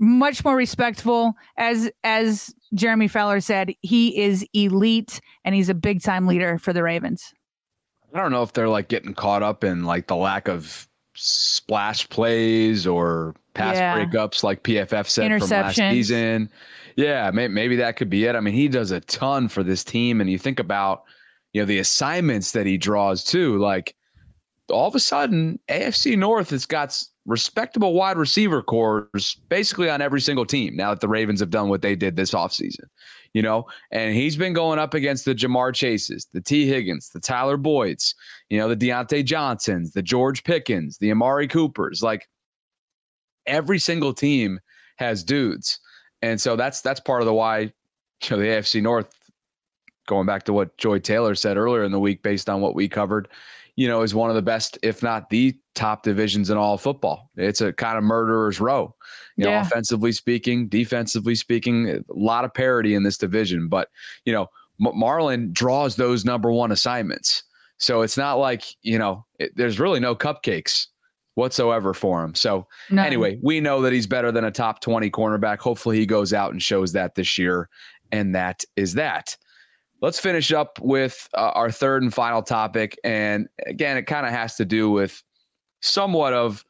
much 0.01 0.45
more 0.45 0.57
respectful. 0.57 1.35
As 1.57 1.91
as 2.03 2.53
Jeremy 2.75 3.07
Fowler 3.07 3.41
said, 3.41 3.73
he 3.83 4.19
is 4.19 4.45
elite 4.55 5.21
and 5.45 5.55
he's 5.55 5.69
a 5.69 5.75
big 5.75 6.03
time 6.03 6.27
leader 6.27 6.59
for 6.59 6.73
the 6.73 6.83
Ravens. 6.83 7.33
I 8.13 8.19
don't 8.19 8.33
know 8.33 8.43
if 8.43 8.53
they're 8.53 8.69
like 8.69 8.89
getting 8.89 9.15
caught 9.15 9.43
up 9.43 9.63
in 9.63 9.85
like 9.85 10.09
the 10.09 10.17
lack 10.17 10.49
of 10.49 10.89
splash 11.15 12.09
plays 12.09 12.87
or 12.87 13.35
pass 13.55 13.77
yeah. 13.77 13.97
breakups 13.97 14.43
like 14.43 14.63
PFF 14.63 15.07
said 15.07 15.41
from 15.41 15.49
last 15.49 15.77
season. 15.77 16.51
Yeah, 16.97 17.31
may, 17.31 17.47
maybe 17.47 17.77
that 17.77 17.97
could 17.97 18.11
be 18.11 18.25
it. 18.25 18.35
I 18.35 18.41
mean, 18.41 18.55
he 18.55 18.69
does 18.69 18.91
a 18.91 19.01
ton 19.01 19.49
for 19.49 19.63
this 19.63 19.85
team, 19.85 20.21
and 20.21 20.29
you 20.29 20.39
think 20.39 20.59
about 20.59 21.05
you 21.53 21.63
know 21.63 21.67
the 21.67 21.79
assignments 21.79 22.53
that 22.53 22.67
he 22.67 22.77
draws 22.77 23.23
too. 23.23 23.59
Like 23.59 23.95
all 24.71 24.89
of 24.89 24.95
a 24.95 25.01
sudden, 25.01 25.59
AFC 25.69 26.17
North 26.17 26.51
has 26.51 26.67
got 26.67 26.99
respectable 27.27 27.93
wide 27.93 28.17
receiver 28.17 28.63
corps 28.63 29.09
basically 29.49 29.91
on 29.91 30.01
every 30.01 30.21
single 30.21 30.47
team 30.47 30.75
now 30.75 30.91
that 30.91 31.01
the 31.01 31.09
Ravens 31.09 31.41
have 31.41 31.51
done 31.51 31.69
what 31.69 31.83
they 31.83 31.95
did 31.95 32.17
this 32.17 32.33
offseason. 32.33 32.85
You 33.33 33.43
know, 33.43 33.67
and 33.93 34.15
he's 34.15 34.37
been 34.37 34.53
going 34.53 34.81
up 34.81 34.95
against 34.95 35.25
the 35.25 35.35
Ja'Marr 35.35 35.73
Chases, 35.73 36.27
the 36.33 36.41
Tee 36.41 36.67
Higgins, 36.67 37.11
the 37.11 37.21
Tyler 37.21 37.57
Boyds, 37.57 38.15
you 38.49 38.59
know, 38.59 38.69
the 38.69 38.77
Diontae 38.77 39.25
Johnsons, 39.25 39.93
the 39.93 40.03
George 40.03 40.43
Pickens, 40.43 40.99
the 40.99 41.13
Amari 41.13 41.47
Coopers. 41.47 42.03
Like 42.03 42.27
every 43.47 43.79
single 43.79 44.13
team 44.13 44.59
has 44.97 45.23
dudes. 45.23 45.79
And 46.23 46.41
so 46.41 46.57
that's 46.57 46.81
that's 46.81 47.01
part 47.01 47.23
of 47.23 47.27
the 47.27 47.35
why 47.35 47.61
you 47.61 47.73
know 48.31 48.39
the 48.39 48.49
AFC 48.49 48.83
North, 48.83 49.09
going 50.07 50.27
back 50.27 50.43
to 50.45 50.53
what 50.53 50.77
Joy 50.77 50.99
Taylor 50.99 51.35
said 51.35 51.57
earlier 51.57 51.85
in 51.85 51.93
the 51.93 52.01
week, 52.01 52.23
based 52.23 52.51
on 52.51 52.61
what 52.61 52.75
we 52.75 52.89
covered, 52.89 53.29
you 53.81 53.89
know, 53.89 54.03
is 54.03 54.15
one 54.15 54.29
of 54.29 54.37
the 54.37 54.43
best, 54.43 54.79
if 54.83 55.03
not 55.03 55.31
the 55.31 55.57
top 55.75 56.03
divisions 56.03 56.51
in 56.51 56.59
all 56.59 56.75
of 56.75 56.83
football. 56.83 57.31
It's 57.39 57.63
a 57.63 57.73
kind 57.73 57.97
of 57.97 58.05
murderer's 58.05 58.61
row, 58.61 58.95
you 59.39 59.47
yeah. 59.47 59.53
know, 59.53 59.61
offensively 59.63 60.13
speaking, 60.13 60.69
defensively 60.69 61.35
speaking, 61.35 61.89
a 61.89 62.03
lot 62.11 62.45
of 62.45 62.53
parity 62.53 62.95
in 62.95 63.05
this 63.05 63.17
division. 63.17 63.69
But, 63.69 63.89
you 64.27 64.35
know, 64.35 64.49
Marlon 64.79 65.51
draws 65.55 65.97
those 65.97 66.27
number 66.27 66.53
one 66.53 66.73
assignments. 66.73 67.43
So 67.79 68.03
it's 68.03 68.19
not 68.19 68.35
like, 68.35 68.65
you 68.83 68.99
know, 68.99 69.25
it, 69.39 69.53
there's 69.57 69.81
really 69.81 69.99
no 69.99 70.15
cupcakes 70.15 70.89
whatsoever 71.37 71.95
for 71.95 72.23
him. 72.23 72.35
So 72.35 72.67
anyway, 73.07 73.39
we 73.43 73.61
know 73.61 73.81
that 73.81 73.95
he's 73.95 74.07
better 74.07 74.31
than 74.31 74.45
a 74.45 74.51
top 74.51 74.83
20 74.83 75.11
cornerback. 75.11 75.61
Hopefully 75.61 75.97
he 75.97 76.05
goes 76.05 76.35
out 76.35 76.53
and 76.53 76.63
shows 76.63 76.93
that 76.93 77.15
this 77.15 77.39
year. 77.39 77.71
And 78.13 78.35
that 78.35 78.63
is 78.77 78.93
that. 78.93 79.39
Let's 80.01 80.19
finish 80.19 80.53
up 80.53 80.79
with 80.81 81.29
uh, 81.35 81.53
our 81.55 81.71
third 81.71 82.03
and 82.03 82.13
final 82.13 82.43
topic. 82.43 82.99
And 83.05 83.49
again, 83.67 83.97
it 83.97 84.05
kind 84.05 84.27
of 84.27 84.33
has 84.33 84.57
to 84.57 84.65
do 84.65 84.91
with 84.91 85.23
somewhat 85.81 86.33
of, 86.33 86.65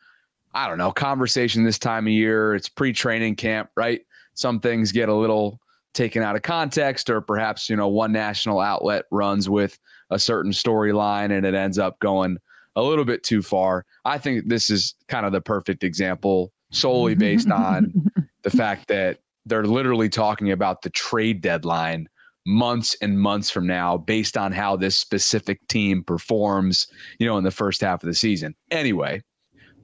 I 0.53 0.69
don't 0.69 0.79
know, 0.79 0.91
conversation 0.91 1.65
this 1.65 1.79
time 1.79 2.07
of 2.07 2.13
year. 2.13 2.55
It's 2.55 2.69
pre 2.69 2.93
training 2.93 3.37
camp, 3.37 3.71
right? 3.77 4.01
Some 4.35 4.59
things 4.59 4.91
get 4.91 5.09
a 5.09 5.15
little 5.15 5.61
taken 5.93 6.23
out 6.23 6.37
of 6.37 6.43
context, 6.43 7.11
or 7.11 7.21
perhaps, 7.21 7.69
you 7.69 7.77
know, 7.77 7.89
one 7.89 8.13
national 8.13 8.61
outlet 8.61 9.05
runs 9.11 9.49
with 9.49 9.79
a 10.11 10.19
certain 10.19 10.53
storyline 10.53 11.37
and 11.37 11.47
it 11.47 11.55
ends 11.55 11.79
up 11.79 11.99
going 12.01 12.37
a 12.77 12.83
little 12.83 13.05
bit 13.05 13.23
too 13.23 13.43
far. 13.43 13.85
I 14.05 14.19
think 14.19 14.49
this 14.49 14.71
is 14.71 14.95
kind 15.09 15.27
of 15.27 15.33
the 15.33 15.41
perfect 15.41 15.85
example 15.85 16.53
solely 16.71 17.15
based 17.15 17.51
on 17.51 17.93
the 18.43 18.51
fact 18.51 18.89
that 18.89 19.19
they're 19.47 19.65
literally 19.65 20.09
talking 20.09 20.53
about 20.53 20.83
the 20.83 20.91
trade 20.91 21.41
deadline 21.41 22.09
months 22.51 22.97
and 23.01 23.19
months 23.19 23.51
from 23.51 23.67
now 23.67 23.97
based 23.97 24.37
on 24.37 24.53
how 24.53 24.77
this 24.77 24.99
specific 24.99 25.67
team 25.69 26.03
performs, 26.03 26.87
you 27.19 27.27
know, 27.27 27.39
in 27.39 27.45
the 27.45 27.51
first 27.51 27.81
half 27.81 28.03
of 28.03 28.09
the 28.09 28.15
season. 28.15 28.55
Anyway, 28.71 29.23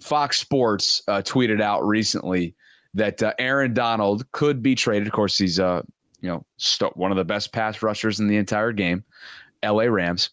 Fox 0.00 0.40
Sports 0.40 1.02
uh, 1.08 1.22
tweeted 1.22 1.62
out 1.62 1.86
recently 1.86 2.54
that 2.94 3.22
uh, 3.22 3.32
Aaron 3.38 3.72
Donald 3.72 4.30
could 4.32 4.62
be 4.62 4.74
traded. 4.74 5.06
Of 5.06 5.12
course, 5.12 5.38
he's 5.38 5.60
uh, 5.60 5.82
you 6.20 6.28
know, 6.28 6.44
st- 6.56 6.96
one 6.96 7.10
of 7.10 7.16
the 7.16 7.24
best 7.24 7.52
pass 7.52 7.82
rushers 7.82 8.20
in 8.20 8.26
the 8.26 8.36
entire 8.36 8.72
game. 8.72 9.04
LA 9.64 9.84
Rams 9.84 10.30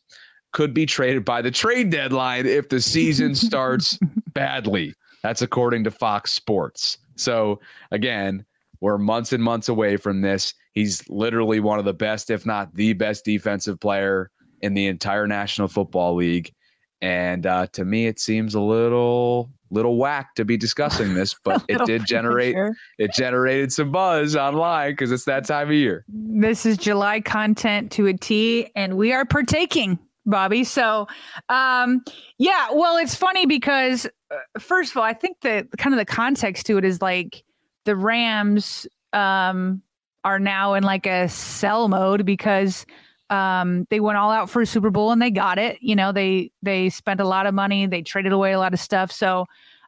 could 0.51 0.73
be 0.73 0.85
traded 0.85 1.25
by 1.25 1.41
the 1.41 1.51
trade 1.51 1.89
deadline 1.89 2.45
if 2.45 2.69
the 2.69 2.81
season 2.81 3.35
starts 3.35 3.97
badly. 4.33 4.93
That's 5.21 5.41
according 5.41 5.83
to 5.85 5.91
Fox 5.91 6.31
Sports. 6.31 6.97
So 7.15 7.59
again, 7.91 8.45
we're 8.81 8.97
months 8.97 9.33
and 9.33 9.43
months 9.43 9.69
away 9.69 9.97
from 9.97 10.21
this. 10.21 10.53
He's 10.73 11.07
literally 11.09 11.59
one 11.59 11.79
of 11.79 11.85
the 11.85 11.93
best, 11.93 12.29
if 12.29 12.45
not 12.45 12.73
the 12.75 12.93
best 12.93 13.25
defensive 13.25 13.79
player 13.79 14.31
in 14.61 14.73
the 14.73 14.87
entire 14.87 15.27
National 15.27 15.67
Football 15.67 16.15
League. 16.15 16.53
And 17.01 17.45
uh, 17.45 17.67
to 17.73 17.83
me, 17.83 18.07
it 18.07 18.19
seems 18.19 18.55
a 18.55 18.61
little 18.61 19.51
little 19.69 19.97
whack 19.97 20.35
to 20.35 20.45
be 20.45 20.55
discussing 20.55 21.15
this, 21.15 21.35
but 21.43 21.63
it 21.67 21.83
did 21.85 22.05
generate 22.05 22.55
it 22.97 23.11
generated 23.13 23.73
some 23.73 23.91
buzz 23.91 24.35
online 24.35 24.93
because 24.93 25.11
it's 25.11 25.25
that 25.25 25.45
time 25.45 25.67
of 25.67 25.73
year. 25.73 26.05
This 26.07 26.65
is 26.65 26.77
July 26.77 27.19
content 27.19 27.91
to 27.93 28.07
a 28.07 28.13
T, 28.13 28.69
and 28.75 28.95
we 28.95 29.11
are 29.11 29.25
partaking, 29.25 29.99
Bobby. 30.25 30.63
So, 30.63 31.07
um, 31.49 32.03
yeah, 32.37 32.67
well, 32.71 32.97
it's 32.97 33.15
funny 33.15 33.45
because 33.45 34.07
uh, 34.31 34.59
first 34.59 34.91
of 34.91 34.97
all, 34.97 35.03
I 35.03 35.13
think 35.13 35.41
that 35.41 35.67
kind 35.77 35.93
of 35.93 35.97
the 35.97 36.05
context 36.05 36.65
to 36.67 36.77
it 36.77 36.85
is 36.85 37.01
like 37.01 37.43
the 37.83 37.97
Rams 37.97 38.87
um, 39.11 39.81
are 40.23 40.39
now 40.39 40.73
in 40.73 40.83
like 40.83 41.05
a 41.05 41.27
sell 41.29 41.87
mode 41.87 42.25
because 42.25 42.85
um, 43.29 43.87
they 43.89 43.99
went 43.99 44.17
all 44.17 44.31
out 44.31 44.49
for 44.49 44.61
a 44.61 44.65
Super 44.65 44.89
Bowl 44.89 45.11
and 45.11 45.21
they 45.21 45.31
got 45.31 45.57
it. 45.57 45.77
You 45.81 45.95
know, 45.95 46.11
they 46.11 46.51
they 46.61 46.89
spent 46.89 47.19
a 47.19 47.27
lot 47.27 47.45
of 47.45 47.53
money, 47.53 47.87
they 47.87 48.01
traded 48.01 48.31
away 48.31 48.53
a 48.53 48.59
lot 48.59 48.73
of 48.73 48.79
stuff. 48.79 49.11
So, 49.11 49.45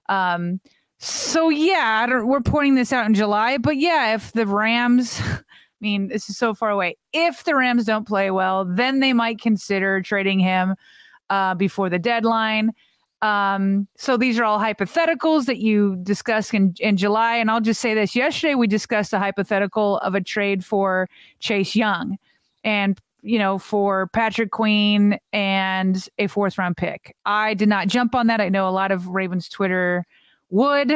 um, 0.10 0.60
so 1.00 1.50
yeah, 1.50 2.24
we're 2.24 2.41
pointing 2.41 2.76
this 2.76 2.93
out 2.93 3.06
in 3.06 3.13
July, 3.13 3.58
but 3.58 3.78
yeah, 3.78 4.15
if 4.15 4.32
the 4.32 4.48
Rams, 4.48 5.21
I 5.21 5.41
mean, 5.82 6.08
this 6.08 6.30
is 6.30 6.38
so 6.38 6.54
far 6.54 6.69
away. 6.69 6.98
If 7.13 7.43
the 7.43 7.56
Rams 7.56 7.86
don't 7.86 8.08
play 8.08 8.32
well, 8.32 8.65
then 8.65 9.00
they 9.00 9.13
might 9.13 9.39
consider 9.39 10.02
trading 10.02 10.39
him 10.39 10.76
uh, 11.30 11.54
before 11.56 11.89
the 11.89 12.00
deadline. 12.00 12.71
Um, 13.21 13.88
so 13.97 14.17
these 14.17 14.38
are 14.38 14.43
all 14.43 14.60
hypotheticals 14.60 15.45
that 15.45 15.58
you 15.58 15.95
discussed 16.04 16.54
in, 16.54 16.75
in 16.80 16.97
July. 16.97 17.38
And 17.38 17.49
I'll 17.49 17.62
just 17.62 17.82
say 17.82 17.93
this 17.93 18.15
yesterday, 18.15 18.56
we 18.56 18.67
discussed 18.67 19.13
a 19.13 19.19
hypothetical 19.19 19.97
of 19.99 20.15
a 20.15 20.21
trade 20.21 20.63
for 20.63 21.10
Chase 21.39 21.75
Young 21.75 22.17
and, 22.63 22.99
you 23.21 23.39
know, 23.39 23.58
for 23.58 24.08
Patrick 24.08 24.51
Queen 24.51 25.17
and 25.34 26.08
a 26.19 26.28
fourth 26.28 26.58
round 26.58 26.78
pick. 26.78 27.15
I 27.25 27.54
did 27.54 27.69
not 27.69 27.88
jump 27.88 28.13
on 28.13 28.28
that. 28.28 28.41
I 28.41 28.49
know 28.49 28.67
a 28.67 28.71
lot 28.71 28.91
of 28.91 29.08
Ravens 29.08 29.49
Twitter 29.49 30.06
would. 30.49 30.93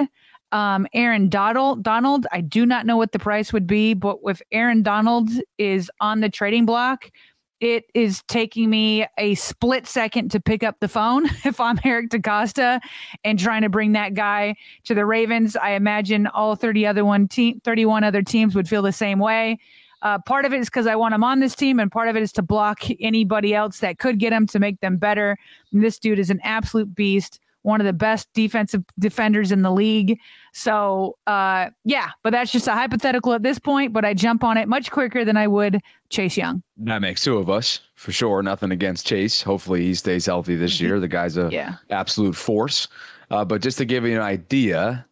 Um, 0.51 0.87
Aaron 0.93 1.29
Donald, 1.29 1.83
Donald, 1.83 2.25
I 2.31 2.41
do 2.41 2.65
not 2.65 2.85
know 2.85 2.97
what 2.97 3.11
the 3.11 3.19
price 3.19 3.53
would 3.53 3.67
be, 3.67 3.93
but 3.93 4.17
if 4.23 4.41
Aaron 4.51 4.81
Donald 4.81 5.29
is 5.59 5.91
on 6.01 6.21
the 6.21 6.29
trading 6.29 6.65
block, 6.65 7.11
it 7.61 7.85
is 7.93 8.23
taking 8.23 8.69
me 8.69 9.05
a 9.17 9.35
split 9.35 9.85
second 9.87 10.29
to 10.31 10.39
pick 10.39 10.63
up 10.63 10.79
the 10.79 10.87
phone 10.87 11.25
if 11.45 11.59
I'm 11.59 11.79
Eric 11.83 12.09
DeCosta 12.09 12.79
and 13.23 13.39
trying 13.39 13.63
to 13.63 13.69
bring 13.69 13.91
that 13.93 14.13
guy 14.13 14.55
to 14.85 14.93
the 14.93 15.05
Ravens. 15.05 15.55
I 15.55 15.71
imagine 15.71 16.27
all 16.27 16.55
30 16.55 16.85
other 16.85 17.05
one 17.05 17.27
team, 17.27 17.59
31 17.63 18.03
other 18.03 18.21
teams 18.21 18.55
would 18.55 18.67
feel 18.67 18.81
the 18.81 18.91
same 18.91 19.19
way. 19.19 19.59
Uh, 20.01 20.17
part 20.19 20.45
of 20.45 20.53
it 20.53 20.59
is 20.59 20.67
because 20.67 20.87
I 20.87 20.95
want 20.95 21.13
him 21.13 21.25
on 21.25 21.41
this 21.41 21.55
team, 21.55 21.77
and 21.77 21.91
part 21.91 22.07
of 22.07 22.15
it 22.15 22.23
is 22.23 22.31
to 22.33 22.41
block 22.41 22.83
anybody 23.01 23.53
else 23.53 23.79
that 23.79 23.99
could 23.99 24.17
get 24.17 24.31
him 24.31 24.47
to 24.47 24.59
make 24.59 24.79
them 24.79 24.95
better. 24.97 25.37
And 25.73 25.83
this 25.83 25.99
dude 25.99 26.19
is 26.19 26.29
an 26.29 26.39
absolute 26.43 26.95
beast 26.95 27.41
one 27.63 27.81
of 27.81 27.85
the 27.85 27.93
best 27.93 28.27
defensive 28.33 28.83
defenders 28.97 29.51
in 29.51 29.61
the 29.61 29.71
league. 29.71 30.19
So, 30.53 31.17
uh, 31.27 31.69
yeah, 31.83 32.09
but 32.23 32.31
that's 32.31 32.51
just 32.51 32.67
a 32.67 32.73
hypothetical 32.73 33.33
at 33.33 33.43
this 33.43 33.59
point. 33.59 33.93
But 33.93 34.05
I 34.05 34.13
jump 34.13 34.43
on 34.43 34.57
it 34.57 34.67
much 34.67 34.91
quicker 34.91 35.25
than 35.25 35.37
I 35.37 35.47
would 35.47 35.81
Chase 36.09 36.37
Young. 36.37 36.63
That 36.77 37.01
makes 37.01 37.23
two 37.23 37.37
of 37.37 37.49
us 37.49 37.79
for 37.95 38.11
sure. 38.11 38.41
Nothing 38.41 38.71
against 38.71 39.05
Chase. 39.05 39.41
Hopefully, 39.41 39.81
he 39.81 39.93
stays 39.93 40.25
healthy 40.25 40.55
this 40.55 40.77
mm-hmm. 40.77 40.85
year. 40.85 40.99
The 40.99 41.07
guy's 41.07 41.37
a 41.37 41.49
yeah. 41.51 41.75
absolute 41.89 42.35
force. 42.35 42.87
Uh, 43.31 43.45
but 43.45 43.61
just 43.61 43.77
to 43.77 43.85
give 43.85 44.05
you 44.05 44.15
an 44.15 44.21
idea, 44.21 45.05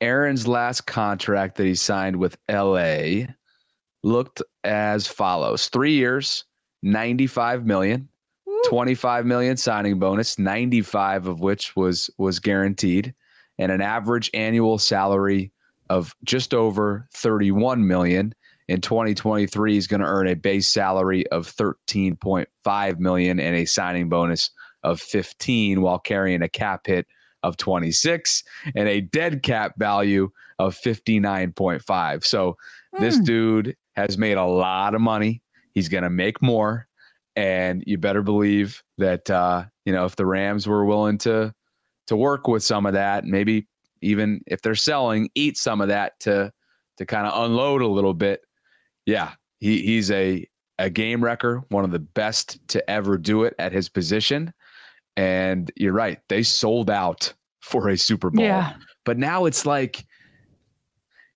Aaron's 0.00 0.46
last 0.46 0.82
contract 0.82 1.56
that 1.56 1.64
he 1.64 1.74
signed 1.74 2.16
with 2.16 2.36
LA 2.50 3.26
looked 4.02 4.42
as 4.64 5.06
follows: 5.06 5.68
three 5.68 5.94
years, 5.94 6.44
ninety-five 6.82 7.64
million. 7.64 8.08
25 8.66 9.26
million 9.26 9.56
signing 9.56 9.98
bonus, 9.98 10.38
95 10.38 11.26
of 11.26 11.40
which 11.40 11.74
was 11.76 12.10
was 12.18 12.38
guaranteed, 12.38 13.14
and 13.58 13.72
an 13.72 13.80
average 13.80 14.30
annual 14.34 14.78
salary 14.78 15.52
of 15.90 16.14
just 16.24 16.54
over 16.54 17.08
31 17.14 17.86
million. 17.86 18.34
In 18.68 18.80
2023, 18.80 19.74
he's 19.74 19.86
going 19.86 20.00
to 20.00 20.06
earn 20.06 20.28
a 20.28 20.34
base 20.34 20.68
salary 20.68 21.26
of 21.28 21.46
13.5 21.46 22.98
million 22.98 23.40
and 23.40 23.56
a 23.56 23.64
signing 23.64 24.08
bonus 24.08 24.50
of 24.82 25.00
15 25.00 25.82
while 25.82 25.98
carrying 25.98 26.42
a 26.42 26.48
cap 26.48 26.86
hit 26.86 27.06
of 27.42 27.56
26 27.56 28.44
and 28.76 28.88
a 28.88 29.00
dead 29.00 29.42
cap 29.42 29.74
value 29.76 30.30
of 30.58 30.76
59.5. 30.76 32.24
So 32.24 32.56
mm. 32.94 33.00
this 33.00 33.18
hmm. 33.18 33.24
dude 33.24 33.76
has 33.96 34.16
made 34.16 34.38
a 34.38 34.44
lot 34.44 34.94
of 34.94 35.00
money. 35.00 35.42
He's 35.74 35.88
going 35.88 36.04
to 36.04 36.10
make 36.10 36.40
more 36.40 36.86
and 37.36 37.82
you 37.86 37.98
better 37.98 38.22
believe 38.22 38.82
that 38.98 39.28
uh, 39.30 39.64
you 39.84 39.92
know 39.92 40.04
if 40.04 40.16
the 40.16 40.26
Rams 40.26 40.66
were 40.66 40.84
willing 40.84 41.18
to 41.18 41.52
to 42.06 42.16
work 42.16 42.48
with 42.48 42.62
some 42.62 42.86
of 42.86 42.92
that, 42.94 43.24
maybe 43.24 43.66
even 44.00 44.42
if 44.46 44.62
they're 44.62 44.74
selling, 44.74 45.30
eat 45.34 45.56
some 45.56 45.80
of 45.80 45.88
that 45.88 46.18
to 46.20 46.52
to 46.98 47.06
kind 47.06 47.26
of 47.26 47.44
unload 47.44 47.82
a 47.82 47.86
little 47.86 48.14
bit. 48.14 48.42
Yeah, 49.06 49.32
he 49.60 49.82
he's 49.82 50.10
a 50.10 50.46
a 50.78 50.90
game 50.90 51.22
wrecker, 51.22 51.62
one 51.68 51.84
of 51.84 51.90
the 51.90 51.98
best 51.98 52.66
to 52.68 52.90
ever 52.90 53.16
do 53.16 53.44
it 53.44 53.54
at 53.58 53.72
his 53.72 53.88
position. 53.88 54.52
And 55.16 55.70
you're 55.76 55.92
right, 55.92 56.18
they 56.28 56.42
sold 56.42 56.90
out 56.90 57.32
for 57.60 57.88
a 57.88 57.96
Super 57.96 58.30
Bowl. 58.30 58.44
Yeah. 58.44 58.74
But 59.04 59.18
now 59.18 59.44
it's 59.44 59.66
like 59.66 60.04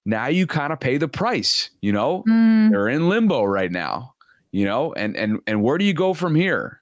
now 0.04 0.26
you 0.28 0.46
kind 0.46 0.72
of 0.72 0.80
pay 0.80 0.96
the 0.96 1.08
price, 1.08 1.70
you 1.80 1.92
know? 1.92 2.24
Mm. 2.28 2.70
They're 2.70 2.88
in 2.88 3.08
limbo 3.08 3.44
right 3.44 3.70
now 3.70 4.14
you 4.56 4.64
know, 4.64 4.94
and 4.94 5.14
and 5.18 5.38
and 5.46 5.62
where 5.62 5.76
do 5.76 5.84
you 5.84 5.92
go 5.92 6.14
from 6.14 6.34
here? 6.34 6.80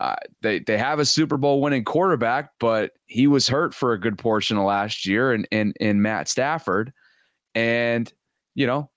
Uh, 0.00 0.14
they 0.40 0.60
they 0.60 0.78
have 0.78 1.00
a 1.00 1.04
Super 1.04 1.36
Bowl 1.36 1.60
winning 1.60 1.82
quarterback, 1.82 2.52
but 2.60 2.92
he 3.06 3.26
was 3.26 3.48
hurt 3.48 3.74
for 3.74 3.92
a 3.92 3.98
good 3.98 4.16
portion 4.16 4.56
of 4.56 4.62
last 4.62 5.04
year, 5.04 5.32
and 5.32 5.44
in, 5.50 5.72
in, 5.80 5.88
in 5.88 6.02
Matt 6.02 6.28
Stafford, 6.28 6.92
and 7.56 8.12
you 8.54 8.68
know, 8.68 8.88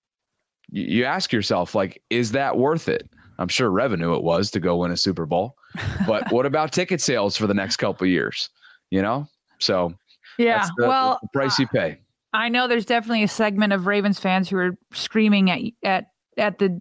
you, 0.69 0.83
you 0.83 1.03
ask 1.03 1.33
yourself 1.33 1.73
like, 1.73 2.03
is 2.11 2.31
that 2.33 2.59
worth 2.59 2.87
it? 2.87 3.09
I'm 3.39 3.47
sure 3.47 3.71
revenue 3.71 4.13
it 4.13 4.21
was 4.21 4.51
to 4.51 4.59
go 4.59 4.77
win 4.77 4.91
a 4.91 4.97
Super 4.97 5.25
Bowl, 5.25 5.55
but 6.05 6.31
what 6.31 6.45
about 6.45 6.71
ticket 6.71 7.01
sales 7.01 7.35
for 7.35 7.47
the 7.47 7.55
next 7.55 7.77
couple 7.77 8.05
years? 8.05 8.51
You 8.91 9.01
know, 9.01 9.27
so 9.57 9.95
yeah, 10.37 10.67
the, 10.77 10.87
well, 10.87 11.17
the 11.23 11.29
price 11.33 11.57
you 11.57 11.65
pay. 11.65 11.97
I 12.33 12.49
know 12.49 12.67
there's 12.67 12.85
definitely 12.85 13.23
a 13.23 13.27
segment 13.27 13.73
of 13.73 13.87
Ravens 13.87 14.19
fans 14.19 14.47
who 14.47 14.57
are 14.57 14.77
screaming 14.93 15.49
at 15.49 15.61
at 15.81 16.05
at 16.37 16.59
the 16.59 16.79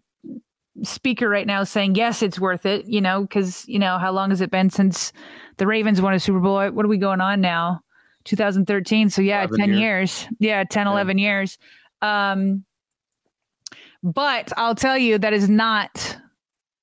speaker 0.83 1.29
right 1.29 1.47
now 1.47 1.65
saying 1.65 1.95
yes 1.95 2.23
it's 2.23 2.39
worth 2.39 2.65
it 2.65 2.87
you 2.87 3.01
know 3.01 3.23
because 3.23 3.69
you 3.69 3.79
know 3.79 3.99
how 3.99 4.11
long 4.11 4.31
has 4.31 4.41
it 4.41 4.51
been 4.51 4.71
since 4.71 5.13
the 5.57 5.67
ravens 5.67 6.01
won 6.01 6.15
a 6.15 6.21
super 6.21 6.39
bowl? 6.39 6.71
What 6.71 6.85
are 6.85 6.89
we 6.89 6.99
going 6.99 7.21
on 7.21 7.41
now? 7.41 7.81
2013 8.25 9.11
so 9.11 9.23
yeah 9.23 9.47
10 9.47 9.71
years. 9.71 9.79
years. 9.79 10.29
yeah 10.39 10.65
10 10.65 10.87
yeah. 10.87 10.93
11 10.93 11.19
years. 11.19 11.59
Um 12.03 12.65
but 14.03 14.51
i'll 14.57 14.75
tell 14.75 14.97
you 14.97 15.19
that 15.19 15.33
is 15.33 15.49
not 15.49 16.17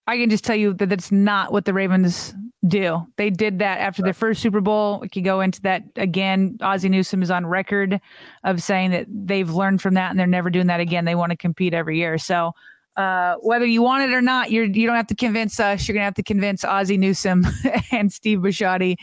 i 0.05 0.17
can 0.17 0.29
just 0.29 0.43
tell 0.43 0.55
you 0.55 0.73
that 0.73 0.89
that's 0.89 1.11
not 1.11 1.51
what 1.51 1.65
the 1.65 1.73
ravens 1.73 2.33
do. 2.67 3.05
They 3.17 3.29
did 3.29 3.59
that 3.59 3.79
after 3.79 4.01
their 4.01 4.13
first 4.13 4.41
super 4.41 4.61
bowl. 4.61 4.99
We 4.99 5.09
could 5.09 5.23
go 5.23 5.41
into 5.41 5.61
that 5.61 5.83
again. 5.95 6.57
Ozzie 6.61 6.89
newsome 6.89 7.21
is 7.21 7.31
on 7.31 7.45
record 7.45 7.99
of 8.43 8.61
saying 8.61 8.91
that 8.91 9.05
they've 9.09 9.49
learned 9.49 9.81
from 9.81 9.93
that 9.93 10.09
and 10.09 10.19
they're 10.19 10.27
never 10.27 10.49
doing 10.49 10.67
that 10.67 10.79
again. 10.79 11.05
They 11.05 11.15
want 11.15 11.31
to 11.31 11.37
compete 11.37 11.73
every 11.73 11.97
year. 11.97 12.17
So 12.17 12.53
uh, 12.97 13.35
whether 13.41 13.65
you 13.65 13.83
want 13.83 14.09
it 14.09 14.13
or 14.13 14.21
not, 14.21 14.49
you're 14.51 14.65
you 14.65 14.87
don't 14.87 14.95
have 14.95 15.07
to 15.07 15.15
convince 15.15 15.59
us. 15.59 15.87
You're 15.87 15.93
gonna 15.93 16.05
have 16.05 16.15
to 16.15 16.23
convince 16.23 16.65
Ozzie 16.65 16.97
Newsome 16.97 17.45
and 17.91 18.11
Steve 18.11 18.39
Bisciotti 18.39 18.95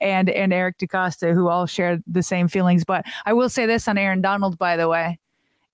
and 0.00 0.30
and 0.30 0.52
Eric 0.52 0.78
DeCosta, 0.78 1.34
who 1.34 1.48
all 1.48 1.66
share 1.66 2.00
the 2.06 2.22
same 2.22 2.48
feelings. 2.48 2.82
But 2.82 3.04
I 3.26 3.34
will 3.34 3.50
say 3.50 3.66
this 3.66 3.86
on 3.86 3.98
Aaron 3.98 4.22
Donald, 4.22 4.56
by 4.56 4.76
the 4.78 4.88
way, 4.88 5.18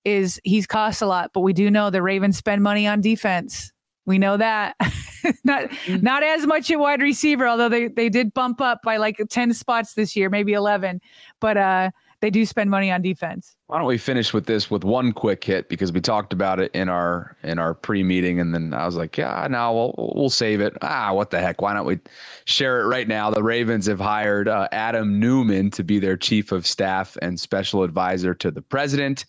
is 0.03 0.41
he's 0.43 0.67
cost 0.67 1.01
a 1.01 1.05
lot, 1.05 1.31
but 1.33 1.39
we 1.39 1.53
do 1.53 1.71
know 1.71 1.89
the 1.89 2.01
Ravens 2.01 2.37
spend 2.37 2.61
money 2.61 2.85
on 2.85 2.99
defense. 2.99 3.71
We 4.05 4.17
know 4.17 4.35
that. 4.35 4.75
not 5.45 5.69
mm-hmm. 5.69 6.01
not 6.01 6.21
as 6.21 6.45
much 6.45 6.69
at 6.69 6.79
wide 6.79 7.01
receiver, 7.01 7.47
although 7.47 7.69
they 7.69 7.87
they 7.87 8.09
did 8.09 8.33
bump 8.33 8.59
up 8.59 8.81
by 8.83 8.97
like 8.97 9.21
10 9.29 9.53
spots 9.53 9.93
this 9.93 10.17
year, 10.17 10.29
maybe 10.29 10.51
11. 10.51 10.99
But 11.39 11.55
uh 11.55 11.91
they 12.21 12.29
do 12.29 12.45
spend 12.45 12.69
money 12.69 12.91
on 12.91 13.01
defense. 13.01 13.55
Why 13.67 13.77
don't 13.77 13.87
we 13.87 13.97
finish 13.97 14.33
with 14.33 14.45
this 14.45 14.69
with 14.69 14.83
one 14.83 15.13
quick 15.13 15.43
hit 15.43 15.69
because 15.69 15.91
we 15.91 16.01
talked 16.01 16.33
about 16.33 16.59
it 16.59 16.71
in 16.73 16.89
our 16.89 17.35
in 17.43 17.59
our 17.59 17.73
pre-meeting 17.73 18.39
and 18.39 18.53
then 18.53 18.73
I 18.73 18.85
was 18.85 18.95
like, 18.95 19.17
yeah, 19.17 19.47
now 19.49 19.73
we'll 19.73 20.13
we'll 20.15 20.29
save 20.29 20.59
it. 20.61 20.77
Ah, 20.81 21.13
what 21.13 21.29
the 21.29 21.39
heck? 21.39 21.61
Why 21.61 21.73
don't 21.73 21.85
we 21.85 21.99
share 22.45 22.81
it 22.81 22.85
right 22.85 23.07
now? 23.07 23.31
The 23.31 23.43
Ravens 23.43 23.85
have 23.85 23.99
hired 23.99 24.47
uh, 24.47 24.67
Adam 24.71 25.19
Newman 25.19 25.71
to 25.71 25.83
be 25.83 25.99
their 25.99 26.17
chief 26.17 26.51
of 26.51 26.67
staff 26.67 27.17
and 27.21 27.39
special 27.39 27.83
advisor 27.83 28.33
to 28.35 28.51
the 28.51 28.61
president. 28.61 29.25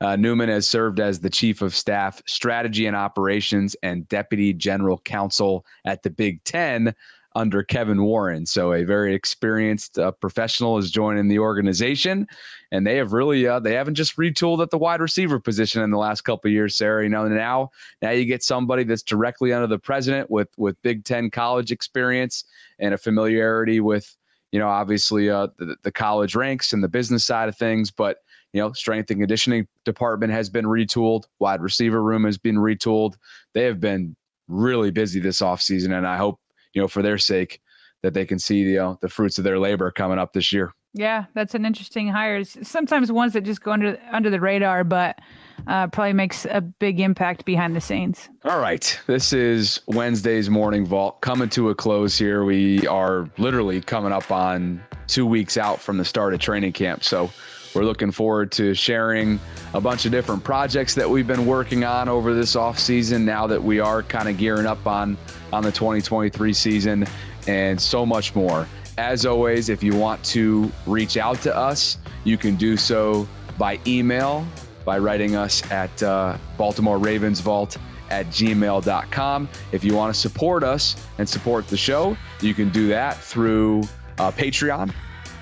Uh, 0.00 0.16
Neumann 0.16 0.48
has 0.48 0.68
served 0.68 1.00
as 1.00 1.20
the 1.20 1.30
chief 1.30 1.62
of 1.62 1.74
staff, 1.74 2.20
strategy 2.26 2.86
and 2.86 2.96
operations, 2.96 3.76
and 3.82 4.06
deputy 4.08 4.52
general 4.52 4.98
counsel 4.98 5.64
at 5.84 6.02
the 6.02 6.10
Big 6.10 6.42
Ten 6.44 6.94
under 7.34 7.62
Kevin 7.62 8.02
Warren. 8.02 8.46
So 8.46 8.72
a 8.72 8.84
very 8.84 9.14
experienced 9.14 9.98
uh, 9.98 10.12
professional 10.12 10.78
is 10.78 10.90
joining 10.90 11.28
the 11.28 11.38
organization, 11.38 12.26
and 12.70 12.86
they 12.86 12.96
have 12.96 13.12
really 13.12 13.46
uh, 13.46 13.60
they 13.60 13.74
haven't 13.74 13.96
just 13.96 14.16
retooled 14.16 14.62
at 14.62 14.70
the 14.70 14.78
wide 14.78 15.00
receiver 15.00 15.40
position 15.40 15.82
in 15.82 15.90
the 15.90 15.98
last 15.98 16.22
couple 16.22 16.50
years, 16.50 16.76
Sarah. 16.76 17.02
You 17.02 17.08
know 17.08 17.26
now 17.26 17.70
now 18.02 18.10
you 18.10 18.24
get 18.24 18.42
somebody 18.42 18.84
that's 18.84 19.02
directly 19.02 19.52
under 19.52 19.66
the 19.66 19.78
president 19.78 20.30
with 20.30 20.48
with 20.56 20.80
Big 20.82 21.04
Ten 21.04 21.30
college 21.30 21.72
experience 21.72 22.44
and 22.78 22.94
a 22.94 22.98
familiarity 22.98 23.80
with 23.80 24.16
you 24.52 24.58
know 24.58 24.68
obviously 24.68 25.28
uh, 25.30 25.48
the, 25.58 25.76
the 25.82 25.92
college 25.92 26.34
ranks 26.34 26.72
and 26.72 26.84
the 26.84 26.88
business 26.88 27.24
side 27.24 27.48
of 27.48 27.56
things, 27.56 27.90
but 27.90 28.18
you 28.54 28.60
know, 28.60 28.72
strength 28.72 29.10
and 29.10 29.20
conditioning 29.20 29.66
department 29.84 30.32
has 30.32 30.48
been 30.48 30.64
retooled. 30.64 31.24
Wide 31.40 31.60
receiver 31.60 32.00
room 32.00 32.24
has 32.24 32.38
been 32.38 32.54
retooled. 32.54 33.16
They 33.52 33.64
have 33.64 33.80
been 33.80 34.14
really 34.46 34.92
busy 34.92 35.18
this 35.18 35.40
offseason, 35.40 35.92
and 35.92 36.06
I 36.06 36.16
hope 36.16 36.38
you 36.74 36.82
know, 36.82 36.88
for 36.88 37.02
their 37.02 37.18
sake, 37.18 37.60
that 38.02 38.12
they 38.12 38.26
can 38.26 38.38
see 38.38 38.58
you 38.58 38.76
know 38.76 38.98
the 39.00 39.08
fruits 39.08 39.38
of 39.38 39.44
their 39.44 39.58
labor 39.58 39.90
coming 39.90 40.18
up 40.18 40.32
this 40.32 40.52
year. 40.52 40.72
Yeah, 40.92 41.24
that's 41.34 41.54
an 41.54 41.64
interesting 41.64 42.08
hire. 42.08 42.44
Sometimes 42.44 43.10
ones 43.10 43.32
that 43.32 43.42
just 43.42 43.62
go 43.62 43.72
under 43.72 43.98
under 44.12 44.30
the 44.30 44.40
radar, 44.40 44.84
but 44.84 45.18
uh, 45.66 45.88
probably 45.88 46.12
makes 46.12 46.44
a 46.44 46.60
big 46.60 47.00
impact 47.00 47.44
behind 47.44 47.74
the 47.74 47.80
scenes. 47.80 48.28
All 48.44 48.60
right, 48.60 49.00
this 49.06 49.32
is 49.32 49.80
Wednesday's 49.86 50.50
morning 50.50 50.86
vault 50.86 51.20
coming 51.20 51.48
to 51.50 51.70
a 51.70 51.74
close 51.74 52.16
here. 52.16 52.44
We 52.44 52.86
are 52.86 53.28
literally 53.38 53.80
coming 53.80 54.12
up 54.12 54.30
on 54.30 54.82
two 55.06 55.26
weeks 55.26 55.56
out 55.56 55.80
from 55.80 55.96
the 55.98 56.04
start 56.04 56.34
of 56.34 56.40
training 56.40 56.72
camp, 56.72 57.02
so 57.02 57.30
we're 57.74 57.84
looking 57.84 58.10
forward 58.10 58.52
to 58.52 58.74
sharing 58.74 59.40
a 59.72 59.80
bunch 59.80 60.04
of 60.04 60.12
different 60.12 60.44
projects 60.44 60.94
that 60.94 61.08
we've 61.08 61.26
been 61.26 61.46
working 61.46 61.84
on 61.84 62.08
over 62.08 62.34
this 62.34 62.56
off 62.56 62.78
season. 62.78 63.24
Now 63.24 63.46
that 63.46 63.62
we 63.62 63.80
are 63.80 64.02
kind 64.02 64.28
of 64.28 64.38
gearing 64.38 64.66
up 64.66 64.86
on 64.86 65.16
on 65.52 65.62
the 65.62 65.72
2023 65.72 66.52
season, 66.52 67.06
and 67.46 67.80
so 67.80 68.04
much 68.06 68.34
more. 68.34 68.66
As 68.96 69.26
always, 69.26 69.68
if 69.68 69.82
you 69.82 69.94
want 69.96 70.24
to 70.26 70.70
reach 70.86 71.16
out 71.16 71.40
to 71.42 71.56
us, 71.56 71.98
you 72.22 72.38
can 72.38 72.56
do 72.56 72.76
so 72.76 73.28
by 73.58 73.80
email 73.86 74.46
by 74.84 74.98
writing 74.98 75.34
us 75.34 75.68
at 75.70 76.02
uh, 76.02 76.36
Baltimore 76.56 76.98
Ravens 76.98 77.40
Vault 77.40 77.78
at 78.10 78.26
gmail.com. 78.26 79.48
If 79.72 79.82
you 79.82 79.94
want 79.94 80.14
to 80.14 80.20
support 80.20 80.62
us 80.62 80.96
and 81.18 81.28
support 81.28 81.66
the 81.68 81.76
show, 81.76 82.16
you 82.40 82.54
can 82.54 82.68
do 82.70 82.88
that 82.88 83.16
through 83.16 83.82
uh, 84.18 84.30
Patreon, 84.30 84.92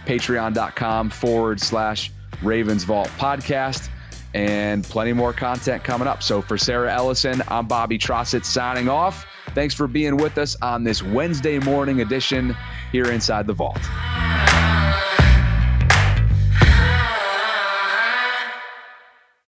patreon.com 0.06 1.10
forward 1.10 1.60
slash 1.60 2.12
Ravens 2.42 2.84
Vault 2.84 3.08
podcast, 3.18 3.88
and 4.34 4.84
plenty 4.84 5.12
more 5.12 5.32
content 5.32 5.84
coming 5.84 6.08
up. 6.08 6.22
So 6.22 6.42
for 6.42 6.56
Sarah 6.56 6.92
Ellison, 6.92 7.42
I'm 7.48 7.66
Bobby 7.66 7.98
Trossett 7.98 8.44
signing 8.44 8.88
off. 8.88 9.26
Thanks 9.54 9.74
for 9.74 9.86
being 9.86 10.16
with 10.16 10.38
us 10.38 10.56
on 10.62 10.84
this 10.84 11.02
Wednesday 11.02 11.58
morning 11.58 12.00
edition 12.00 12.56
here 12.90 13.10
inside 13.10 13.46
the 13.46 13.52
vault. 13.52 13.80